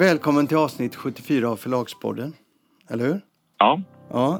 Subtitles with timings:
[0.00, 2.34] Välkommen till avsnitt 74 av Förlagspodden.
[2.88, 3.20] Eller hur?
[3.58, 3.82] Ja.
[4.10, 4.38] Ja.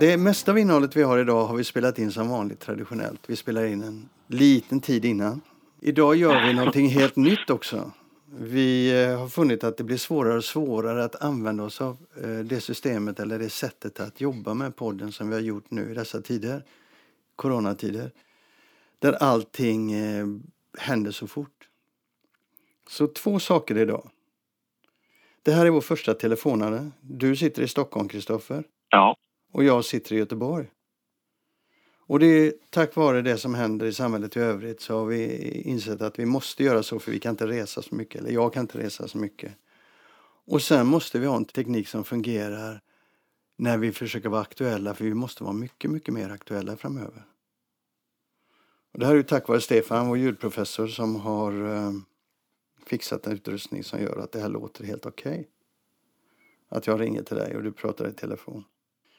[0.00, 3.20] Det mesta av innehållet vi har idag har vi spelat in som vanligt traditionellt.
[3.26, 5.40] Vi spelar in en liten tid innan.
[5.80, 7.90] Idag gör vi någonting helt nytt också.
[8.38, 12.28] Vi eh, har funnit att det blir svårare och svårare att använda oss av eh,
[12.28, 15.94] det systemet eller det sättet att jobba med podden som vi har gjort nu i
[15.94, 16.64] dessa tider,
[17.36, 18.10] coronatider,
[18.98, 20.26] där allting eh,
[20.78, 21.68] händer så fort.
[22.88, 24.10] Så två saker idag.
[25.42, 26.90] Det här är vår första telefonare.
[27.00, 28.64] Du sitter i Stockholm, Kristoffer.
[28.90, 29.16] Ja.
[29.52, 30.66] Och jag sitter i Göteborg.
[32.06, 35.50] Och det är tack vare det som händer i samhället i övrigt så har vi
[35.62, 38.52] insett att vi måste göra så för vi kan inte resa så mycket, eller jag
[38.52, 39.52] kan inte resa så mycket.
[40.46, 42.80] Och sen måste vi ha en teknik som fungerar
[43.56, 47.24] när vi försöker vara aktuella, för vi måste vara mycket, mycket mer aktuella framöver.
[48.94, 51.92] Och det här är tack vare Stefan, vår ljudprofessor, som har eh,
[52.86, 55.32] fixat en utrustning som gör att det här låter helt okej.
[55.32, 55.44] Okay.
[56.68, 58.64] Att jag ringer till dig och du pratar i telefon.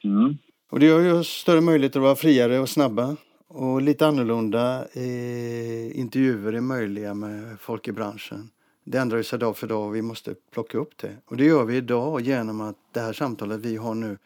[0.03, 0.37] Mm.
[0.69, 3.15] Och det gör ju större möjligheter att vara friare och snabba.
[3.47, 8.49] Och lite annorlunda eh, intervjuer är möjliga med folk i branschen.
[8.83, 11.17] Det ändrar sig dag för dag och vi måste plocka upp det.
[11.25, 14.17] Och det gör vi idag genom att det här samtalet vi har nu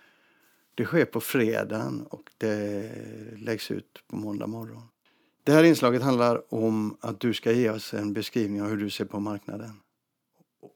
[0.75, 2.91] det sker på fredagen och det
[3.38, 4.84] läggs ut på måndag morgon.
[5.50, 8.89] Det här inslaget handlar om att du ska ge oss en beskrivning av hur du
[8.89, 9.69] ser på marknaden.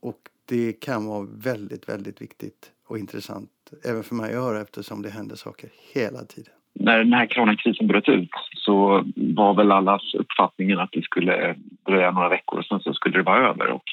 [0.01, 0.17] Och
[0.49, 3.49] det kan vara väldigt, väldigt viktigt och intressant
[3.85, 6.53] även för mig att höra eftersom det händer saker hela tiden.
[6.79, 12.11] När den här coronakrisen bröt ut så var väl allas uppfattningen att det skulle dröja
[12.11, 13.71] några veckor och sen så skulle det vara över.
[13.71, 13.83] Och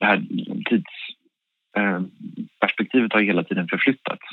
[0.00, 0.26] det här
[0.68, 4.24] tidsperspektivet eh, har hela tiden förflyttats.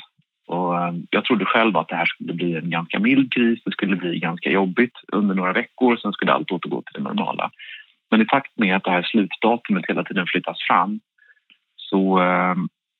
[0.46, 3.72] Och eh, jag trodde själv att det här skulle bli en ganska mild kris, det
[3.72, 7.50] skulle bli ganska jobbigt under några veckor sen skulle allt återgå till det normala.
[8.10, 11.00] Men i takt med att det här slutdatumet hela tiden flyttas fram
[11.76, 12.54] så, eh,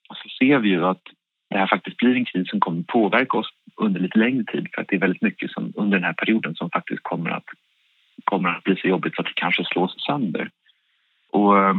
[0.09, 1.03] så ser vi ju att
[1.51, 4.83] det här faktiskt blir en kris som kommer påverka oss under lite längre tid för
[4.83, 7.45] att det är väldigt mycket som, under den här perioden som faktiskt kommer att,
[8.25, 10.51] kommer att bli så jobbigt så att det kanske slås sönder.
[11.31, 11.75] Och eh,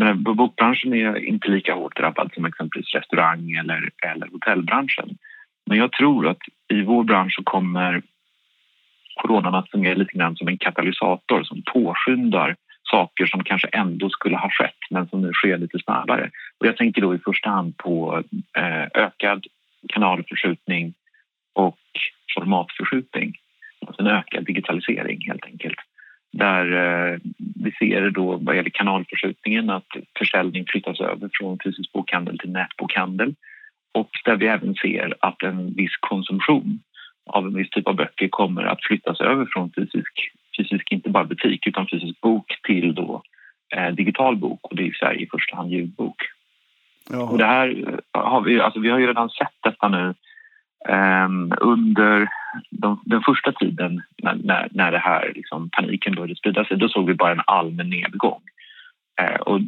[0.00, 5.18] jag menar, bokbranschen är inte lika hårt drabbad som exempelvis restaurang eller, eller hotellbranschen.
[5.66, 6.38] Men jag tror att
[6.72, 8.02] i vår bransch så kommer
[9.22, 12.56] coronan att fungera lite grann som en katalysator som påskyndar
[12.90, 16.30] saker som kanske ändå skulle ha skett men som nu sker lite snabbare.
[16.58, 18.22] Och jag tänker då i första hand på
[18.58, 19.46] eh, ökad
[19.88, 20.94] kanalförskjutning
[21.52, 21.78] och
[22.34, 23.36] formatförskjutning.
[23.86, 25.78] Alltså en ökad digitalisering helt enkelt.
[26.38, 27.18] Där eh,
[27.64, 29.86] vi ser då vad gäller kanalförskjutningen att
[30.18, 33.34] försäljning flyttas över från fysisk bokhandel till nätbokhandel
[33.94, 36.80] och där vi även ser att en viss konsumtion
[37.26, 40.12] av en viss typ av böcker kommer att flyttas över från fysisk
[40.56, 43.22] fysisk, inte bara butik, utan fysisk bok till då
[43.76, 46.16] eh, digital bok och det är i Sverige i första hand ljudbok.
[47.10, 47.22] Jaha.
[47.22, 50.14] Och det här har vi, alltså vi har ju redan sett detta nu
[50.88, 51.28] eh,
[51.60, 52.28] under
[52.70, 56.76] de, den första tiden när, när, när det här liksom, paniken började sprida sig.
[56.76, 58.42] Då såg vi bara en allmän nedgång.
[59.20, 59.60] Eh, och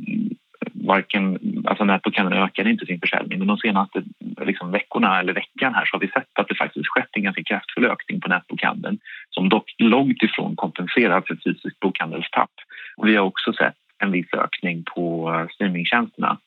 [0.74, 4.02] varken, alltså nätbokhandeln ökade inte sin försäljning men de senaste
[4.40, 7.42] liksom, veckorna eller veckan här så har vi sett att det faktiskt skett en ganska
[7.42, 8.98] kraftfull ökning på nätbokhandeln
[9.30, 12.50] som dock långt ifrån kompenserar för fysiskt bokhandelstapp.
[12.96, 16.38] Och vi har också sett en viss ökning på streamingtjänsterna.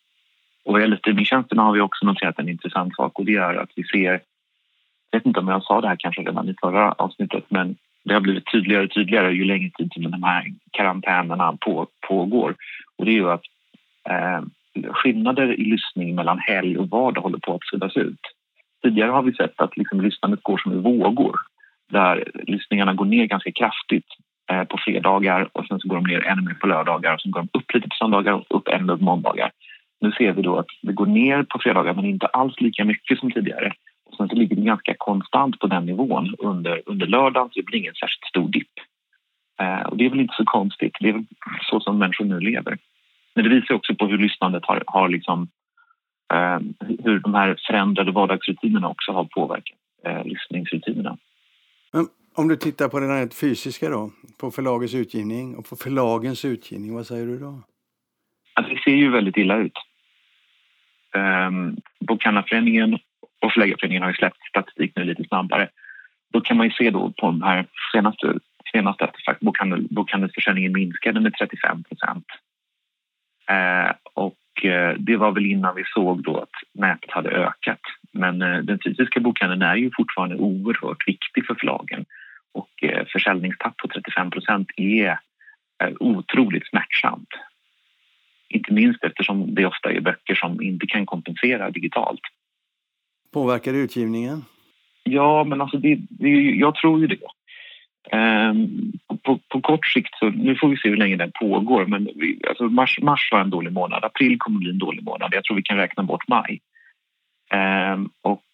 [0.66, 3.72] Och vad gäller streamingtjänsterna har vi också noterat en intressant sak och det är att
[3.76, 4.22] vi ser,
[5.12, 8.14] jag vet inte om jag sa det här kanske redan i förra avsnittet men det
[8.14, 12.56] har blivit tydligare och tydligare ju längre tid som de här karantänerna på, pågår.
[12.98, 13.44] Och det är ju att
[14.10, 14.42] eh,
[14.92, 18.20] skillnader i lyssning mellan helg och vardag håller på att suddas ut.
[18.84, 21.36] Tidigare har vi sett att liksom lyssnandet går som i vågor
[21.90, 24.08] där lyssningarna går ner ganska kraftigt
[24.52, 27.32] eh, på fredagar och sen så går de ner ännu mer på lördagar och sen
[27.32, 29.52] går de upp lite på söndagar och upp ännu på måndagar.
[30.02, 33.20] Nu ser vi då att det går ner på fredagar men inte alls lika mycket
[33.20, 33.74] som tidigare.
[34.22, 37.80] Sen så ligger det ganska konstant på den nivån under, under lördagen så det blir
[37.80, 38.74] ingen särskilt stor dipp.
[39.62, 41.26] Eh, och det är väl inte så konstigt, det är väl
[41.62, 42.78] så som människor nu lever.
[43.36, 45.48] Men det visar också på hur lyssnandet har, har liksom,
[46.34, 46.60] eh,
[47.04, 51.18] hur de här förändrade vardagsrutinerna också har påverkat eh, lyssningsrutinerna.
[51.94, 56.46] Men om du tittar på det rent fysiska då, på förlagets utgivning och på förlagens
[56.46, 57.64] utgivning, vad säger du då?
[58.54, 59.78] Alltså, det ser ju väldigt illa ut.
[61.16, 63.00] Um, Bokhandlarföreningen
[63.42, 65.70] och Förläggarföreningen har ju släppt statistik nu lite snabbare.
[66.34, 68.34] Då kan man ju se då på de här senaste,
[68.72, 69.12] senaste
[69.42, 72.26] bokhandel, bokhandelsförsäljningen minskade med 35 procent
[73.52, 77.80] Eh, och eh, det var väl innan vi såg då att nätet hade ökat.
[78.12, 82.06] Men eh, den fysiska bokhandeln är ju fortfarande oerhört viktig för förlagen
[82.54, 85.20] och eh, försäljningstapp på 35 procent är
[85.84, 87.30] eh, otroligt smärtsamt.
[88.50, 92.22] Inte minst eftersom det ofta är böcker som inte kan kompensera digitalt.
[93.34, 94.46] Påverkar det utgivningen?
[95.04, 97.18] Ja, men alltså det, det, jag tror ju det.
[98.18, 98.92] Um,
[99.24, 102.40] på, på, kort sikt, så, nu får vi se hur länge den pågår, men vi,
[102.50, 104.06] alltså mars, mars var en dålig månad.
[104.06, 105.30] April kommer bli en dålig månad.
[105.34, 106.62] Jag tror vi kan räkna bort maj.
[107.94, 108.46] Um, och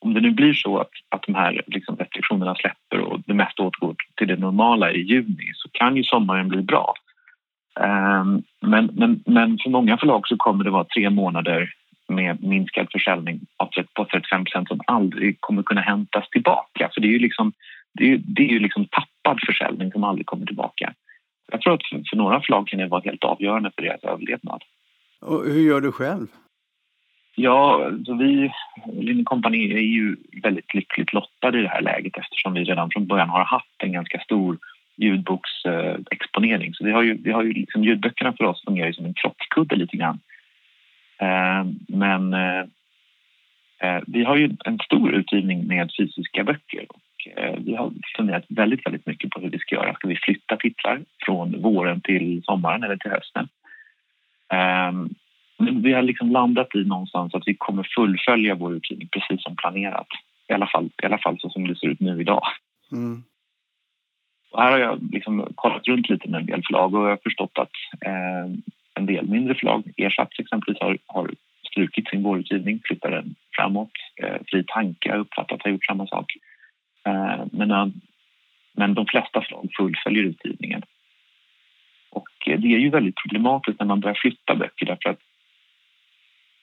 [0.00, 3.62] om det nu blir så att, att de här liksom, restriktionerna släpper och det mesta
[3.62, 6.94] återgår till det normala i juni så kan ju sommaren bli bra.
[7.80, 11.72] Um, men, men, men för många förlag så kommer det vara tre månader
[12.08, 13.40] med minskad försäljning
[13.94, 16.90] på 35 procent som aldrig kommer kunna hämtas tillbaka.
[16.94, 17.52] För det är ju liksom,
[17.94, 20.94] det är, det är ju liksom tappad försäljning som aldrig kommer tillbaka.
[21.52, 24.62] Jag tror att för, några förlag kan det vara helt avgörande för deras överlevnad.
[25.20, 26.26] Och hur gör du själv?
[27.38, 28.52] Ja, så vi,
[29.00, 33.06] Linne Company är ju väldigt lyckligt lottade i det här läget eftersom vi redan från
[33.06, 34.58] början har haft en ganska stor
[34.96, 36.74] ljudboksexponering.
[36.74, 39.14] Så vi har ju, vi har ju liksom, ljudböckerna för oss fungerar ju som en
[39.14, 40.18] krockkudde lite grann.
[41.18, 42.64] Eh, men eh,
[43.80, 47.02] eh, vi har ju en stor utgivning med fysiska böcker och
[47.58, 49.94] vi har funderat väldigt, väldigt mycket på hur vi ska göra.
[49.94, 53.48] Ska vi flytta titlar från våren till sommaren eller till hösten?
[55.58, 59.56] Men vi har liksom landat i någonstans att vi kommer fullfölja vår utgivning precis som
[59.56, 60.06] planerat.
[60.48, 62.42] I alla fall, i alla fall så som det ser ut nu idag.
[62.92, 63.22] Mm.
[64.50, 67.20] Och här har jag liksom kollat runt lite med en del förlag och jag har
[67.22, 68.46] förstått att eh,
[68.96, 71.30] en del mindre förlag, Ersatz exempelvis, har, har
[71.70, 73.90] strukit sin vårutgivning, flyttar den framåt.
[74.22, 76.32] Eh, Fri Tanke har uppfattat har gjort samma sak.
[77.06, 77.86] Eh, men, eh,
[78.76, 80.82] men de flesta förlag fullföljer utgivningen.
[82.10, 85.20] Och eh, det är ju väldigt problematiskt när man börjar flytta böcker därför att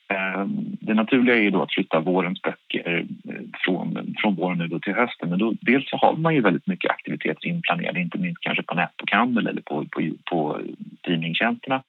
[0.09, 0.45] eh,
[0.81, 4.79] det naturliga är ju då att flytta vårens böcker eh, från, från våren nu då
[4.79, 5.29] till hösten.
[5.29, 8.75] Men då, dels så har man ju väldigt mycket aktiviteter inplanerade, inte minst kanske på
[8.75, 10.61] nätbokhandel eller på, på, på
[11.01, 11.83] tidningstjänsterna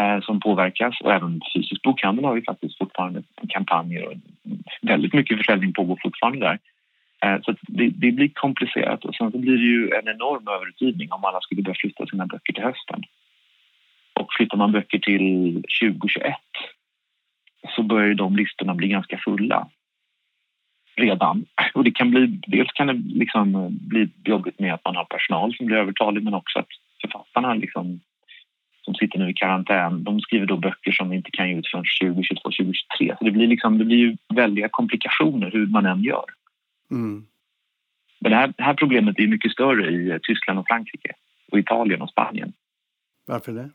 [0.00, 4.14] Eh, som påverkas och även fysisk bokhandel har ju faktiskt fortfarande kampanjer och
[4.82, 6.58] väldigt mycket försäljning pågår fortfarande där.
[7.24, 11.12] Eh, så det, det, blir komplicerat och sen så blir det ju en enorm överutgivning
[11.12, 13.02] om alla skulle börja flytta sina böcker till hösten.
[14.20, 16.34] Och flyttar man böcker till 2021
[17.76, 19.68] så börjar ju de listorna bli ganska fulla
[20.96, 21.44] redan.
[21.74, 25.54] Och det kan bli, dels kan det liksom bli jobbigt med att man har personal
[25.54, 26.68] som blir övertalig men också att
[27.02, 28.00] författarna liksom
[28.86, 31.68] som sitter nu i karantän, de skriver då böcker som vi inte kan ge ut
[31.68, 33.14] förrän 2022, 2023.
[33.18, 36.24] Så det blir, liksom, det blir ju väldiga komplikationer hur man än gör.
[36.90, 37.26] Mm.
[38.20, 41.12] Men det här, det här problemet är mycket större i Tyskland och Frankrike
[41.52, 42.52] och Italien och Spanien.
[43.26, 43.70] Varför det?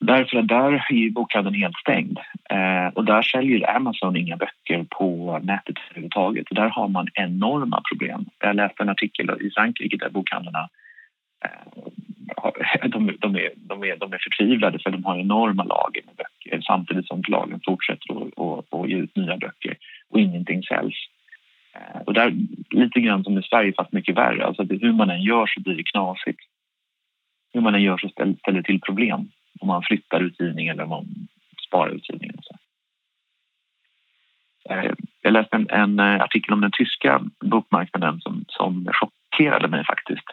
[0.00, 2.18] Därför att där är bokhandeln helt stängd
[2.50, 6.46] eh, och där säljer Amazon inga böcker på nätet överhuvudtaget.
[6.50, 8.24] där har man enorma problem.
[8.38, 10.68] Jag läste en artikel i Frankrike där bokhandlarna
[11.44, 11.82] eh,
[12.88, 16.60] de, de, är, de, är, de är förtvivlade för de har enorma lager med böcker
[16.60, 18.14] samtidigt som förlagen fortsätter
[18.82, 19.76] att ge ut nya böcker
[20.10, 20.96] och ingenting säljs.
[21.74, 22.32] Eh, och där,
[22.70, 24.46] lite grann som i Sverige, fast mycket värre.
[24.46, 26.40] Alltså det, hur man än gör så blir det knasigt.
[27.52, 29.30] Hur man än gör så ställer, ställer det till problem
[29.60, 31.06] om man flyttar utgivning eller om man
[31.68, 32.38] sparar utgivningen.
[32.42, 32.56] Så.
[34.70, 34.92] Eh,
[35.22, 40.26] jag läste en, en, eh, artikel om den tyska bokmarknaden som, som chockerade mig faktiskt.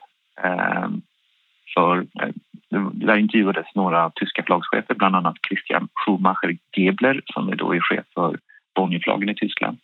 [1.74, 2.08] För
[2.94, 8.40] där intervjuades några tyska förlagschefer, bland annat Christian Schumacher-Gebler som är då är chef för
[8.76, 9.78] Bonnierförlagen i Tyskland.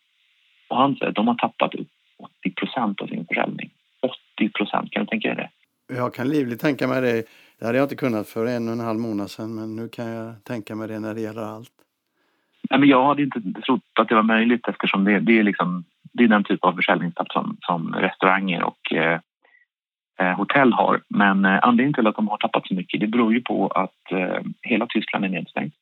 [0.68, 1.88] Och han säger att de har tappat upp
[2.42, 3.70] 80 procent av sin försäljning.
[4.36, 5.50] 80 procent, kan du tänka dig det?
[5.94, 7.22] Jag kan livligt tänka mig det.
[7.58, 10.06] Det hade jag inte kunnat för en och en halv månad sedan men nu kan
[10.06, 11.72] jag tänka mig det när det gäller allt.
[12.70, 15.84] Nej, men jag hade inte trott att det var möjligt eftersom det, det är, liksom,
[16.12, 19.20] det är den typ av försäljningstapp som, som restauranger och eh, eh,
[20.20, 21.00] Eh, hotell har.
[21.08, 24.12] Men eh, anledningen till att de har tappat så mycket det beror ju på att
[24.12, 25.74] eh, hela Tyskland är nedstängt.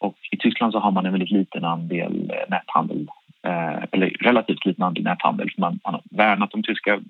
[0.00, 3.08] Och i Tyskland så har man en väldigt liten andel näthandel
[3.92, 5.48] eller relativt liten andel näthandel.
[5.56, 7.00] Man, man har värnat de tyska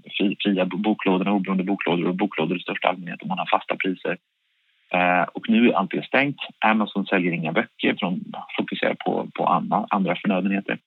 [0.42, 4.16] fria boklådorna, oberoende boklådor och boklådor i största allmänhet och man har fasta priser.
[5.32, 6.36] Och nu är allt det stängt.
[6.58, 8.20] Amazon säljer inga böcker för de
[8.56, 10.78] fokuserar på, på andra, andra förnödenheter.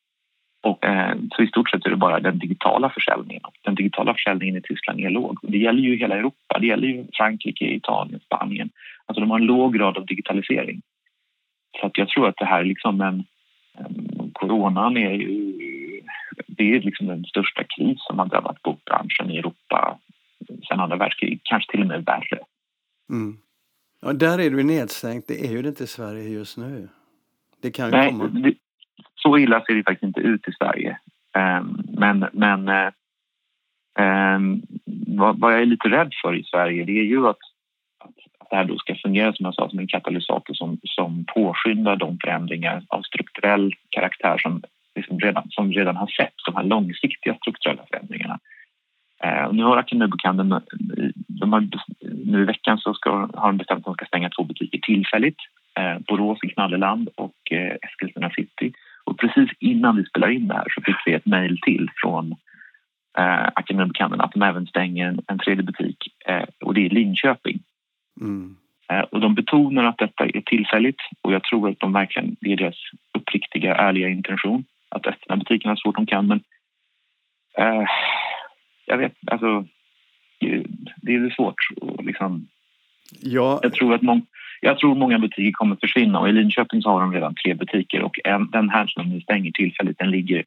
[0.63, 3.43] Och, eh, så i stort sett är det bara den digitala försäljningen.
[3.43, 5.39] Och den digitala försäljningen i Tyskland är låg.
[5.41, 6.59] det gäller ju hela Europa.
[6.59, 8.69] Det gäller ju Frankrike, Italien, Spanien.
[9.05, 10.81] Alltså de har en låg grad av digitalisering.
[11.79, 13.23] Så att jag tror att det här är liksom en,
[13.73, 15.51] en coronan är ju
[16.47, 19.99] det är liksom den största kris som har drabbat bokbranschen i Europa
[20.67, 22.39] sedan andra världskriget, kanske till och med värre.
[23.09, 23.37] Mm.
[24.01, 25.27] Ja, där är du nedstängt.
[25.27, 26.89] Det är ju det inte i Sverige just nu.
[27.61, 28.27] Det kan ju Nej, komma.
[28.27, 28.53] Det,
[29.21, 30.97] så illa ser det faktiskt inte ut i Sverige.
[31.35, 32.89] Ehm, men men eh,
[33.99, 34.61] ehm,
[35.07, 37.37] vad, jag är lite rädd för i Sverige det är ju att,
[37.99, 41.95] att det här då ska fungera som jag sa som en katalysator som, som påskyndar
[41.95, 44.61] de förändringar av strukturell karaktär som,
[44.95, 48.39] liksom redan, som redan har sett, de här långsiktiga strukturella förändringarna.
[49.23, 50.61] Ehm, och nu har Akademibokhandeln,
[52.25, 55.37] nu i veckan så ska, har de bestämt att de ska stänga två butiker tillfälligt.
[55.79, 58.73] Eh, Borås i Knalleland och eh, Eskilstuna city.
[59.03, 62.31] Och precis innan vi spelar in det här så fick vi ett mejl till från
[63.17, 67.59] eh, Akademibokhandeln att de även stänger en, en tredje butik eh, och det är Linköping.
[68.21, 68.55] Mm.
[68.91, 72.53] Eh, och de betonar att detta är tillfälligt och jag tror att de verkligen, det
[72.53, 72.77] är deras
[73.17, 76.27] uppriktiga, ärliga intention att öppna butikerna så fort de kan.
[76.27, 76.43] Men
[77.57, 77.85] eh,
[78.85, 79.65] jag vet, alltså
[81.01, 82.47] det är svårt att liksom...
[83.21, 83.59] Ja.
[83.63, 84.21] Jag tror att många
[84.63, 87.53] jag tror många butiker kommer att försvinna och i Linköping så har de redan tre
[87.53, 90.45] butiker och en, den här som de stänger tillfälligt den ligger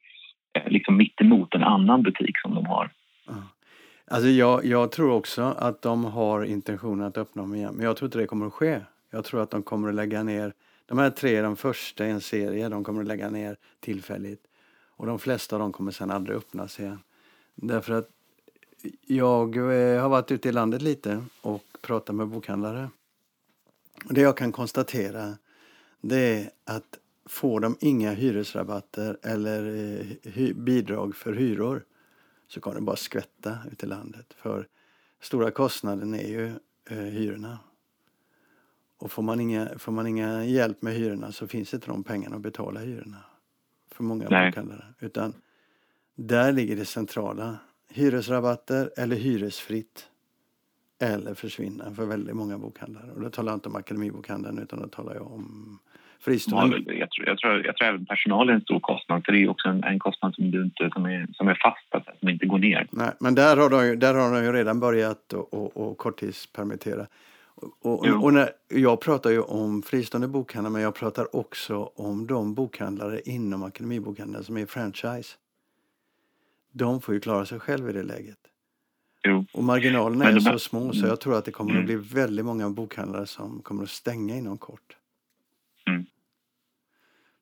[0.52, 2.90] eh, liksom mittemot en annan butik som de har.
[4.06, 7.96] Alltså jag, jag tror också att de har intentionen att öppna dem igen men jag
[7.96, 8.80] tror inte det kommer att ske.
[9.10, 10.52] Jag tror att de kommer att lägga ner,
[10.86, 14.40] de här tre, de första i en serie, de kommer att lägga ner tillfälligt.
[14.96, 16.98] Och de flesta av dem kommer sen aldrig öppnas igen.
[17.54, 18.08] Därför att
[19.06, 22.88] jag eh, har varit ute i landet lite och pratat med bokhandlare.
[24.04, 25.38] Det jag kan konstatera
[26.00, 29.66] det är att får de inga hyresrabatter eller
[30.22, 31.84] eh, bidrag för hyror
[32.48, 34.34] så kommer det bara skvätta ut i landet.
[34.36, 34.68] För
[35.20, 36.46] stora kostnaden är ju
[36.90, 37.58] eh, hyrorna.
[38.98, 42.36] Och får man, inga, får man inga hjälp med hyrorna så finns inte de pengarna
[42.36, 43.24] att betala hyrorna
[43.90, 44.84] för många bokhandlare.
[45.00, 45.34] Utan
[46.14, 47.56] där ligger det centrala.
[47.88, 50.08] Hyresrabatter eller hyresfritt
[51.02, 53.10] eller försvinna för väldigt många bokhandlare.
[53.14, 55.78] Och då talar jag inte om Akademibokhandeln utan då talar jag om
[56.20, 56.76] fristående.
[56.86, 59.42] Ja, jag, tror, jag, tror, jag tror även personal är en stor kostnad för det
[59.42, 62.28] är också en, en kostnad som, du inte, som, är, som är fast, alltså, som
[62.28, 62.86] inte går ner.
[62.90, 65.98] Nej, men där har de ju, där har de ju redan börjat och, och, och
[65.98, 67.06] korttidspermittera.
[67.80, 72.54] Och, och, när, jag pratar ju om fristående bokhandlare men jag pratar också om de
[72.54, 75.36] bokhandlare inom Akademibokhandeln som är franchise.
[76.72, 78.38] De får ju klara sig själva i det läget.
[79.28, 79.44] Jo.
[79.52, 81.82] Och marginalerna är så små så jag tror att det kommer mm.
[81.82, 84.96] att bli väldigt många bokhandlare som kommer att stänga inom kort.
[85.86, 86.06] Mm.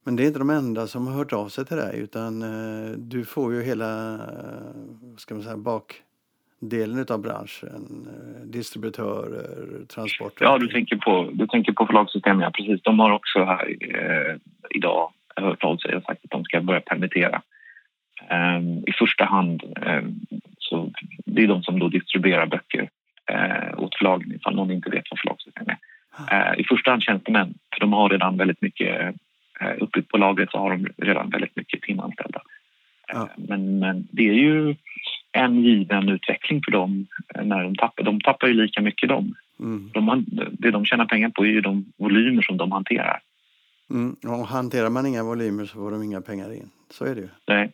[0.04, 2.90] Men det är inte de enda som har hört av sig till dig utan eh,
[2.90, 8.08] du får ju hela eh, ska man säga, bakdelen av branschen.
[8.10, 10.44] Eh, distributörer, transporter.
[10.44, 12.82] Ja, du tänker på, du tänker på förlagssystemet, ja precis.
[12.82, 14.36] De har också här eh,
[14.70, 17.42] idag hört av sig och sagt att de ska börja permittera.
[18.30, 20.20] Um, I första hand um,
[20.72, 20.90] så
[21.26, 22.88] det är de som då distribuerar böcker
[23.30, 25.78] eh, åt förlagen ifall någon inte vet vad förlagssystem är.
[26.32, 29.14] Eh, I första hand tjänstemän, för de har redan väldigt mycket
[29.60, 32.42] eh, uppe på lagret så har de redan väldigt mycket timanställda.
[33.12, 33.26] Eh.
[33.36, 34.74] Men, men det är ju
[35.32, 38.04] en given utveckling för dem eh, när de tappar.
[38.04, 39.34] De tappar ju lika mycket de.
[39.60, 39.90] Mm.
[39.94, 43.20] de det de tjänar pengar på är ju de volymer som de hanterar.
[43.90, 44.16] Mm.
[44.26, 46.70] Och hanterar man inga volymer så får de inga pengar in.
[46.90, 47.28] Så är det ju.
[47.46, 47.72] Nej.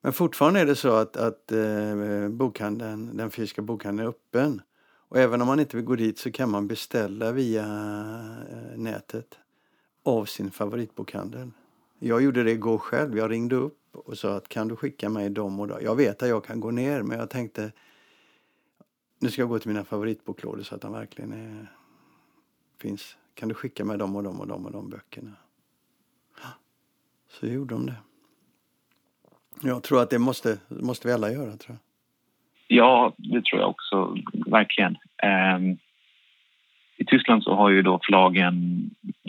[0.00, 4.62] Men fortfarande är det så att, att eh, bokhandeln, den fysiska bokhandeln är öppen.
[5.08, 7.64] Och även om man inte vill gå dit så kan man beställa via
[8.50, 9.38] eh, nätet
[10.04, 11.50] av sin favoritbokhandel.
[11.98, 13.18] Jag gjorde det igår själv.
[13.18, 15.78] Jag ringde upp och sa att kan du skicka mig dem och dem?
[15.82, 17.72] Jag vet att jag kan gå ner men jag tänkte
[19.22, 21.72] nu ska jag gå till mina favoritboklådor så att de verkligen är,
[22.78, 23.16] finns.
[23.34, 25.32] Kan du skicka mig dem och dem och dem och de böckerna?
[27.28, 27.96] Så gjorde de det.
[29.62, 31.56] Jag tror att det måste, måste vi alla göra.
[31.56, 31.78] tror jag.
[32.68, 34.96] Ja, det tror jag också, verkligen.
[35.56, 35.78] Um,
[36.96, 38.54] I Tyskland så har ju då förlagen,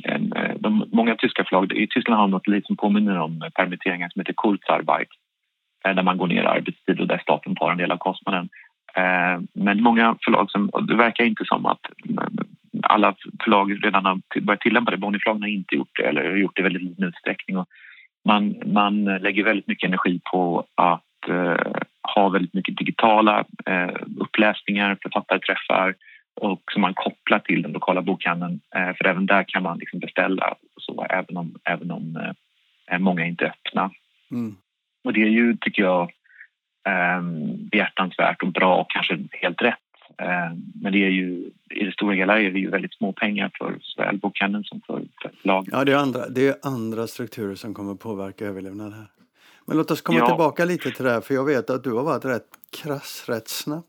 [0.03, 3.49] en, eh, de, många tyska förlag, i Tyskland har de något lite som påminner om
[3.55, 5.09] permitteringar som heter Kurzarbeit
[5.85, 8.49] eh, där man går ner i arbetstid och där staten tar en del av kostnaden.
[8.93, 11.81] Ehm, men många förlag, som, det verkar inte som att
[12.83, 14.97] alla förlag redan har börjat tillämpa det.
[14.97, 17.57] Bonnierförlagen har inte gjort det eller gjort det i väldigt liten utsträckning.
[17.57, 17.67] Och
[18.25, 21.71] man, man lägger väldigt mycket energi på att eh,
[22.15, 25.95] ha väldigt mycket digitala eh, uppläsningar, författarträffar
[26.41, 28.59] och som man kopplar till den lokala bokhandeln.
[28.75, 32.33] Eh, för även där kan man liksom beställa så, även om, även om
[32.91, 33.91] eh, många inte är öppna.
[34.31, 34.55] Mm.
[35.03, 36.11] Och det är ju, tycker jag,
[36.87, 37.21] eh,
[37.71, 39.90] behjärtansvärt och bra och kanske helt rätt
[40.73, 43.77] men det är ju, i det stora hela är det ju väldigt små pengar för
[43.81, 45.67] såväl bokhandeln som för, för lag.
[45.71, 49.07] Ja, det är, andra, det är andra strukturer som kommer påverka överlevnad här.
[49.65, 50.27] Men låt oss komma ja.
[50.27, 52.47] tillbaka lite till det här, för jag vet att du har varit rätt
[52.83, 53.87] krass rätt snabbt.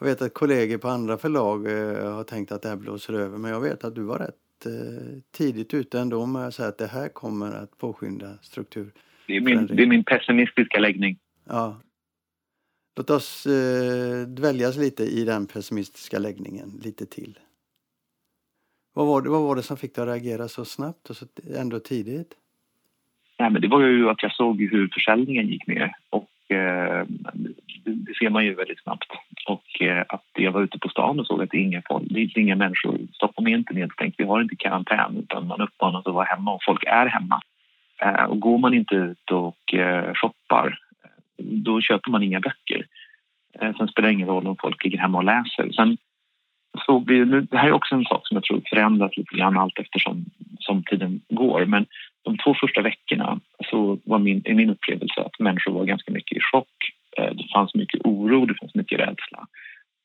[0.00, 3.38] Jag vet att kollegor på andra förlag eh, har tänkt att det här blåser över,
[3.38, 6.78] men jag vet att du var rätt eh, tidigt ute ändå med att säga att
[6.78, 8.92] det här kommer att påskynda struktur.
[9.26, 11.18] Det är min, det är min pessimistiska läggning.
[11.48, 11.80] Ja,
[12.96, 17.38] Låt oss eh, dväljas lite i den pessimistiska läggningen lite till.
[18.94, 21.26] Vad var, det, vad var det som fick dig att reagera så snabbt och så
[21.58, 22.34] ändå tidigt?
[23.38, 27.06] Nej, men det var ju att jag såg hur försäljningen gick ner och eh,
[27.84, 29.08] det ser man ju väldigt snabbt.
[29.46, 32.04] Och eh, att jag var ute på stan och såg att det är inga, folk,
[32.10, 32.98] det är inga människor.
[33.12, 36.64] Stockholm är inte nedstängt, vi har inte karantän utan man uppmanas att vara hemma och
[36.66, 37.40] folk är hemma.
[37.98, 40.78] Eh, och går man inte ut och eh, shoppar
[41.38, 42.86] då köper man inga böcker.
[43.60, 45.72] Eh, sen spelar det ingen roll om folk ligger hemma och läser.
[45.72, 45.96] Sen
[46.86, 49.58] såg vi, nu, det här är också en sak som jag tror förändras lite grann
[49.58, 50.24] allt eftersom
[50.58, 51.66] som tiden går.
[51.66, 51.86] Men
[52.24, 56.38] de två första veckorna så var min, är min upplevelse att människor var ganska mycket
[56.38, 56.74] i chock.
[57.18, 59.46] Eh, det fanns mycket oro, det fanns mycket rädsla.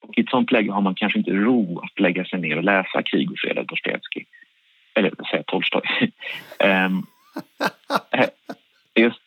[0.01, 2.63] Och I ett sånt läge har man kanske inte ro att lägga sig ner och
[2.63, 4.25] läsa Krig och fred av Dostojevskij.
[4.95, 5.81] Eller säga Tolstoj.
[6.59, 7.05] Ehm, um,
[8.95, 9.21] just,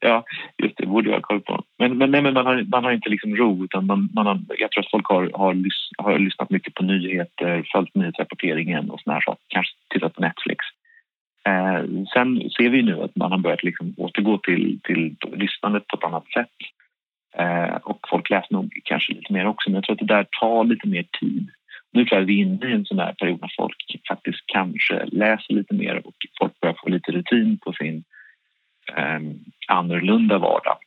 [0.00, 0.24] ja,
[0.58, 1.64] just det, borde jag ha koll på.
[2.02, 3.64] Men, nej, men man, har, man har inte liksom ro.
[3.64, 6.82] Utan man, man har, jag tror att folk har, har, lys, har lyssnat mycket på
[6.84, 9.44] nyheter, följt nyhetsrapporteringen och såna här saker.
[9.48, 10.64] Kanske tittat på Netflix.
[11.48, 11.82] Eh,
[12.14, 16.04] sen ser vi nu att man har börjat liksom återgå till, till lyssnandet på ett
[16.04, 16.56] annat sätt.
[17.36, 20.26] Eh, och folk läser nog kanske lite mer också, men jag tror att det där
[20.40, 21.50] tar lite mer tid.
[21.92, 24.46] Nu tror jag att vi är inne i en sån här period när folk faktiskt
[24.46, 28.04] kanske läser lite mer och folk börjar få lite rutin på sin
[28.96, 29.20] eh,
[29.68, 30.78] annorlunda vardag.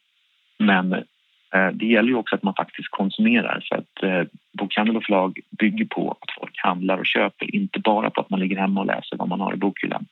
[0.58, 5.04] Men eh, det gäller ju också att man faktiskt konsumerar för att eh, bokhandel och
[5.04, 8.80] förlag bygger på att folk handlar och köper, inte bara på att man ligger hemma
[8.80, 10.06] och läser vad man har i bokhyllan.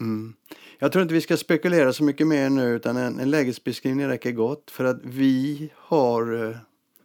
[0.00, 0.34] Mm.
[0.78, 4.32] Jag tror inte vi ska spekulera så mycket mer nu utan en, en lägesbeskrivning räcker
[4.32, 6.56] gott för att vi har, eh,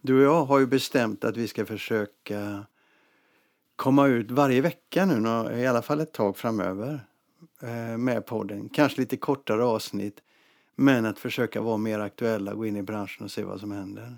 [0.02, 2.64] du och jag har ju bestämt att vi ska försöka
[3.76, 5.28] komma ut varje vecka nu,
[5.60, 7.00] i alla fall ett tag framöver
[7.62, 8.68] eh, med podden.
[8.68, 10.20] Kanske lite kortare avsnitt
[10.76, 14.16] men att försöka vara mer aktuella, gå in i branschen och se vad som händer.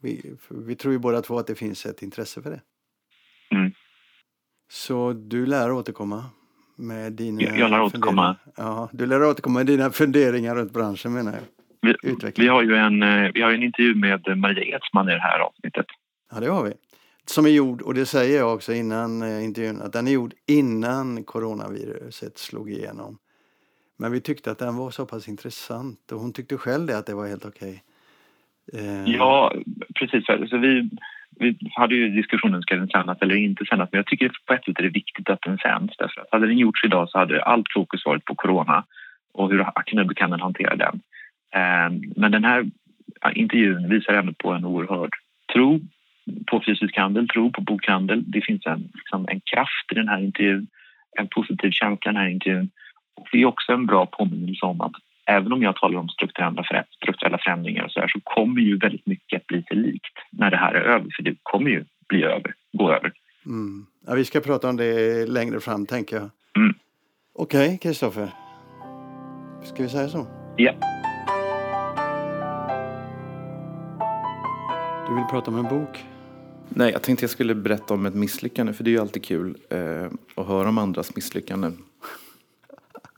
[0.00, 2.60] Vi, vi tror ju båda två att det finns ett intresse för det.
[3.50, 3.72] Mm.
[4.68, 6.24] Så du lär återkomma
[6.76, 8.36] med dina jag, jag lär återkomma.
[8.56, 11.42] Ja, du lär återkomma med dina funderingar runt branschen menar jag.
[12.02, 15.20] Vi, vi, har ju en, eh, vi har en intervju med Maria Edsman i det
[15.20, 15.86] här avsnittet.
[16.32, 16.72] Ja, det har vi.
[17.24, 20.34] Som är gjord, och det säger jag också innan eh, intervjun, att den är gjord
[20.46, 23.18] innan coronaviruset slog igenom.
[23.96, 27.06] Men vi tyckte att den var så pass intressant och hon tyckte själv det att
[27.06, 27.82] det var helt okej.
[28.72, 28.86] Okay.
[28.86, 29.04] Eh.
[29.06, 29.52] Ja,
[29.94, 30.24] precis.
[30.50, 30.90] Så vi,
[31.38, 33.88] vi hade ju diskussionen, ska den sändas eller inte sändas?
[33.92, 35.96] Men jag tycker på ett sätt är det viktigt att den sänds.
[35.96, 38.84] Därför att hade den gjorts idag så hade allt fokus varit på corona
[39.32, 41.00] och hur Aknubbe hanterar den den.
[41.60, 42.70] Eh, men den här
[43.32, 45.10] intervjun visar ändå på en oerhörd
[45.52, 45.80] tro
[46.46, 48.24] på fysisk handel, tro på bokhandel.
[48.26, 50.66] Det finns en, liksom en kraft i den här intervjun,
[51.18, 52.70] en positiv känsla i den här intervjun.
[53.16, 54.92] Och det är också en bra påminnelse om att
[55.26, 59.40] även om jag talar om strukturella, förändringar och så, här, så kommer ju väldigt mycket
[59.40, 62.54] att bli sig likt när det här är över, för det kommer ju bli över,
[62.72, 63.12] gå över.
[63.46, 63.86] Mm.
[64.06, 66.30] Ja, vi ska prata om det längre fram, tänker jag.
[66.56, 66.74] Mm.
[67.34, 68.28] Okej, okay, Kristoffer.
[69.64, 70.26] Ska vi säga så?
[70.56, 70.72] Ja.
[75.08, 76.04] Du vill prata om en bok?
[76.68, 79.56] Nej, jag tänkte jag skulle berätta om ett misslyckande, för det är ju alltid kul
[79.70, 81.78] eh, att höra om andras misslyckanden.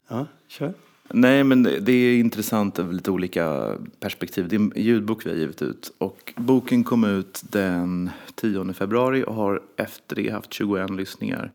[0.08, 0.74] Ja, kör.
[1.10, 4.48] Nej, men det är intressant över lite olika perspektiv.
[4.48, 5.92] Det är en ljudbok vi har givit ut.
[5.98, 11.52] Och boken kom ut den 10 februari och har efter det haft 21 lyssningar.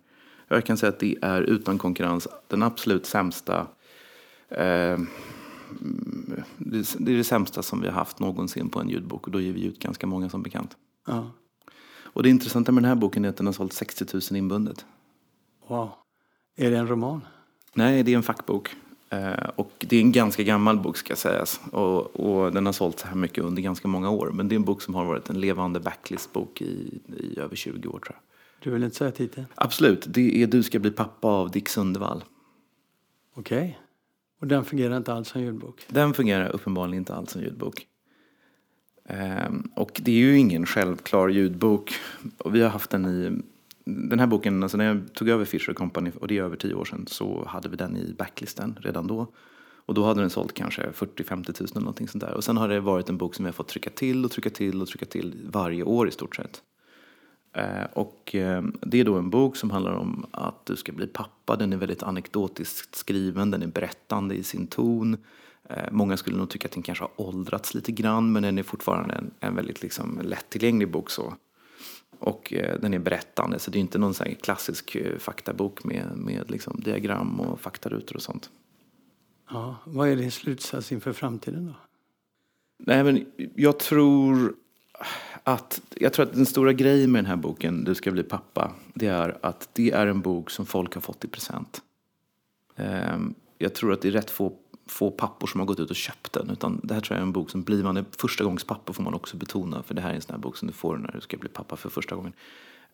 [0.48, 3.68] Jag kan säga att det är utan konkurrens den absolut sämsta
[4.50, 4.98] eh,
[6.58, 9.54] det är det sämsta som vi har haft någonsin på en ljudbok och då ger
[9.54, 10.78] vi ut ganska många som bekant.
[11.08, 11.32] Ja.
[12.04, 14.86] Och det intressanta med den här boken är att den har sålt 60 000 inbundet.
[15.68, 15.89] Wow.
[16.56, 17.22] Är det en roman?
[17.74, 18.76] Nej, det är en fackbok.
[19.10, 21.62] Eh, och det är en ganska gammal bok ska sägas.
[21.72, 24.32] Och, och, den har sålt så här mycket under ganska många år.
[24.34, 27.88] Men det är en bok som har varit en levande backlistbok i, i över 20
[27.88, 28.16] år tror jag.
[28.60, 29.46] Du vill inte säga titeln?
[29.56, 30.06] Absolut.
[30.08, 32.24] Det är Du ska bli pappa av Dick Sundevall.
[33.34, 33.58] Okej.
[33.58, 33.74] Okay.
[34.40, 35.86] Och den fungerar inte alls som ljudbok?
[35.88, 37.88] Den fungerar uppenbarligen inte alls som ljudbok.
[39.10, 41.94] Um, och det är ju ingen självklar ljudbok.
[42.38, 43.42] Och vi har haft den i
[43.86, 46.74] den här boken, alltså när jag tog över Fisher Company, och det är över tio
[46.74, 49.28] år sedan, så hade vi den i backlisten redan då.
[49.86, 52.34] Och då hade den sålt kanske 40-50 000 eller någonting sånt där.
[52.34, 54.50] Och sen har det varit en bok som vi har fått trycka till och trycka
[54.50, 56.62] till och trycka till varje år i stort sett.
[57.54, 61.08] Eh, och eh, det är då en bok som handlar om att du ska bli
[61.08, 61.56] pappa.
[61.56, 65.17] Den är väldigt anekdotiskt skriven, den är berättande i sin ton.
[65.69, 68.63] Eh, många skulle nog tycka att den kanske har åldrats lite grann men den är
[68.63, 71.10] fortfarande en, en väldigt liksom lättillgänglig bok.
[71.10, 71.34] så.
[72.24, 76.18] Och eh, den är berättande, så det är inte någon sån klassisk eh, faktabok med,
[76.18, 78.50] med liksom diagram och faktarutor och sånt.
[79.50, 81.74] Ja, vad är din slutsats inför framtiden då?
[82.78, 84.56] Nej, men jag tror
[85.44, 88.72] att jag tror att den stora grejen med den här boken, Du ska bli pappa,
[88.94, 91.82] det är att det är en bok som folk har fått i present.
[92.76, 94.54] Ehm, jag tror att det är rätt få,
[94.94, 96.50] få pappor som har gått ut och köpt den.
[96.50, 98.94] Utan det här tror jag är en bok som blir man är första gångs pappa
[98.94, 99.84] får man också betona.
[99.84, 101.50] För det här är en sån här bok som du får när du ska bli
[101.50, 102.34] pappa för första gången.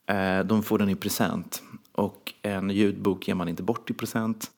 [0.05, 1.63] Eh, de får den i present.
[1.91, 4.51] Och en ljudbok ger man inte bort i present.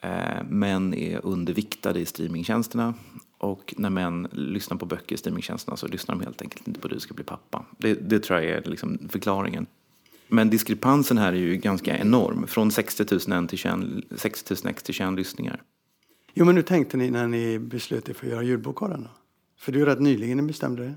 [0.00, 2.94] Eh, män är underviktade i streamingtjänsterna.
[3.38, 6.88] Och när män lyssnar på böcker i streamingtjänsterna så lyssnar de helt enkelt inte på
[6.88, 7.64] Du ska bli pappa.
[7.78, 9.66] Det, det tror jag är liksom förklaringen.
[10.28, 12.46] Men diskrepansen här är ju ganska enorm.
[12.46, 13.78] Från 60 000 till 21,
[14.16, 15.62] 60 000 till 21 lyssningar.
[16.34, 19.02] Jo, men hur tänkte ni när ni beslöt er för att göra ljudbok av den
[19.02, 19.10] då?
[19.58, 20.94] För det är ju rätt nyligen ni bestämde det.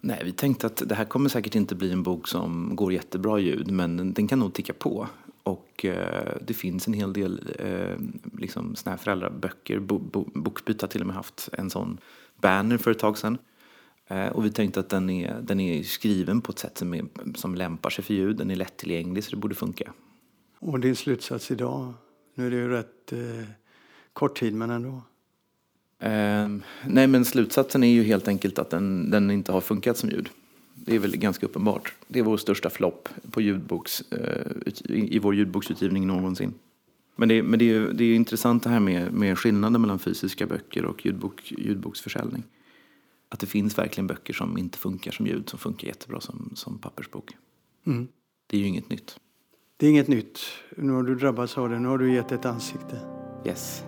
[0.00, 3.38] Nej, vi tänkte att det här kommer säkert inte bli en bok som går jättebra
[3.38, 5.08] ljud, men den, den kan nog ticka på.
[5.42, 7.96] Och eh, det finns en hel del eh,
[8.38, 9.78] liksom såna här föräldraböcker.
[9.78, 11.98] Bo, bo, Boksbyt har till och med haft en sån
[12.40, 13.38] banner för ett tag sedan.
[14.06, 17.04] Eh, och vi tänkte att den är, den är skriven på ett sätt som, är,
[17.34, 18.36] som lämpar sig för ljud.
[18.36, 19.92] Den är lättillgänglig så det borde funka.
[20.58, 21.94] Och din slutsats idag?
[22.34, 23.48] Nu är det ju rätt eh,
[24.14, 25.02] kort tid men ändå.
[25.98, 26.48] Eh,
[26.86, 30.28] nej men slutsatsen är ju helt enkelt att den, den inte har funkat som ljud.
[30.74, 31.94] Det är väl ganska uppenbart.
[32.08, 34.52] Det är vår största flopp på ljudboks, eh,
[34.84, 36.54] i, i vår ljudboksutgivning någonsin.
[37.16, 40.46] Men det, men det, är, det är intressant det här med, med skillnaden mellan fysiska
[40.46, 42.42] böcker och ljudbok, ljudboksförsäljning.
[43.28, 46.78] Att det finns verkligen böcker som inte funkar som ljud, som funkar jättebra som, som
[46.78, 47.36] pappersbok.
[47.86, 48.08] Mm.
[48.46, 49.16] Det är ju inget nytt.
[49.76, 50.40] Det är inget nytt.
[50.76, 51.78] Nu har du drabbats av det.
[51.78, 53.00] Nu har du gett ett ansikte.
[53.46, 53.84] Yes.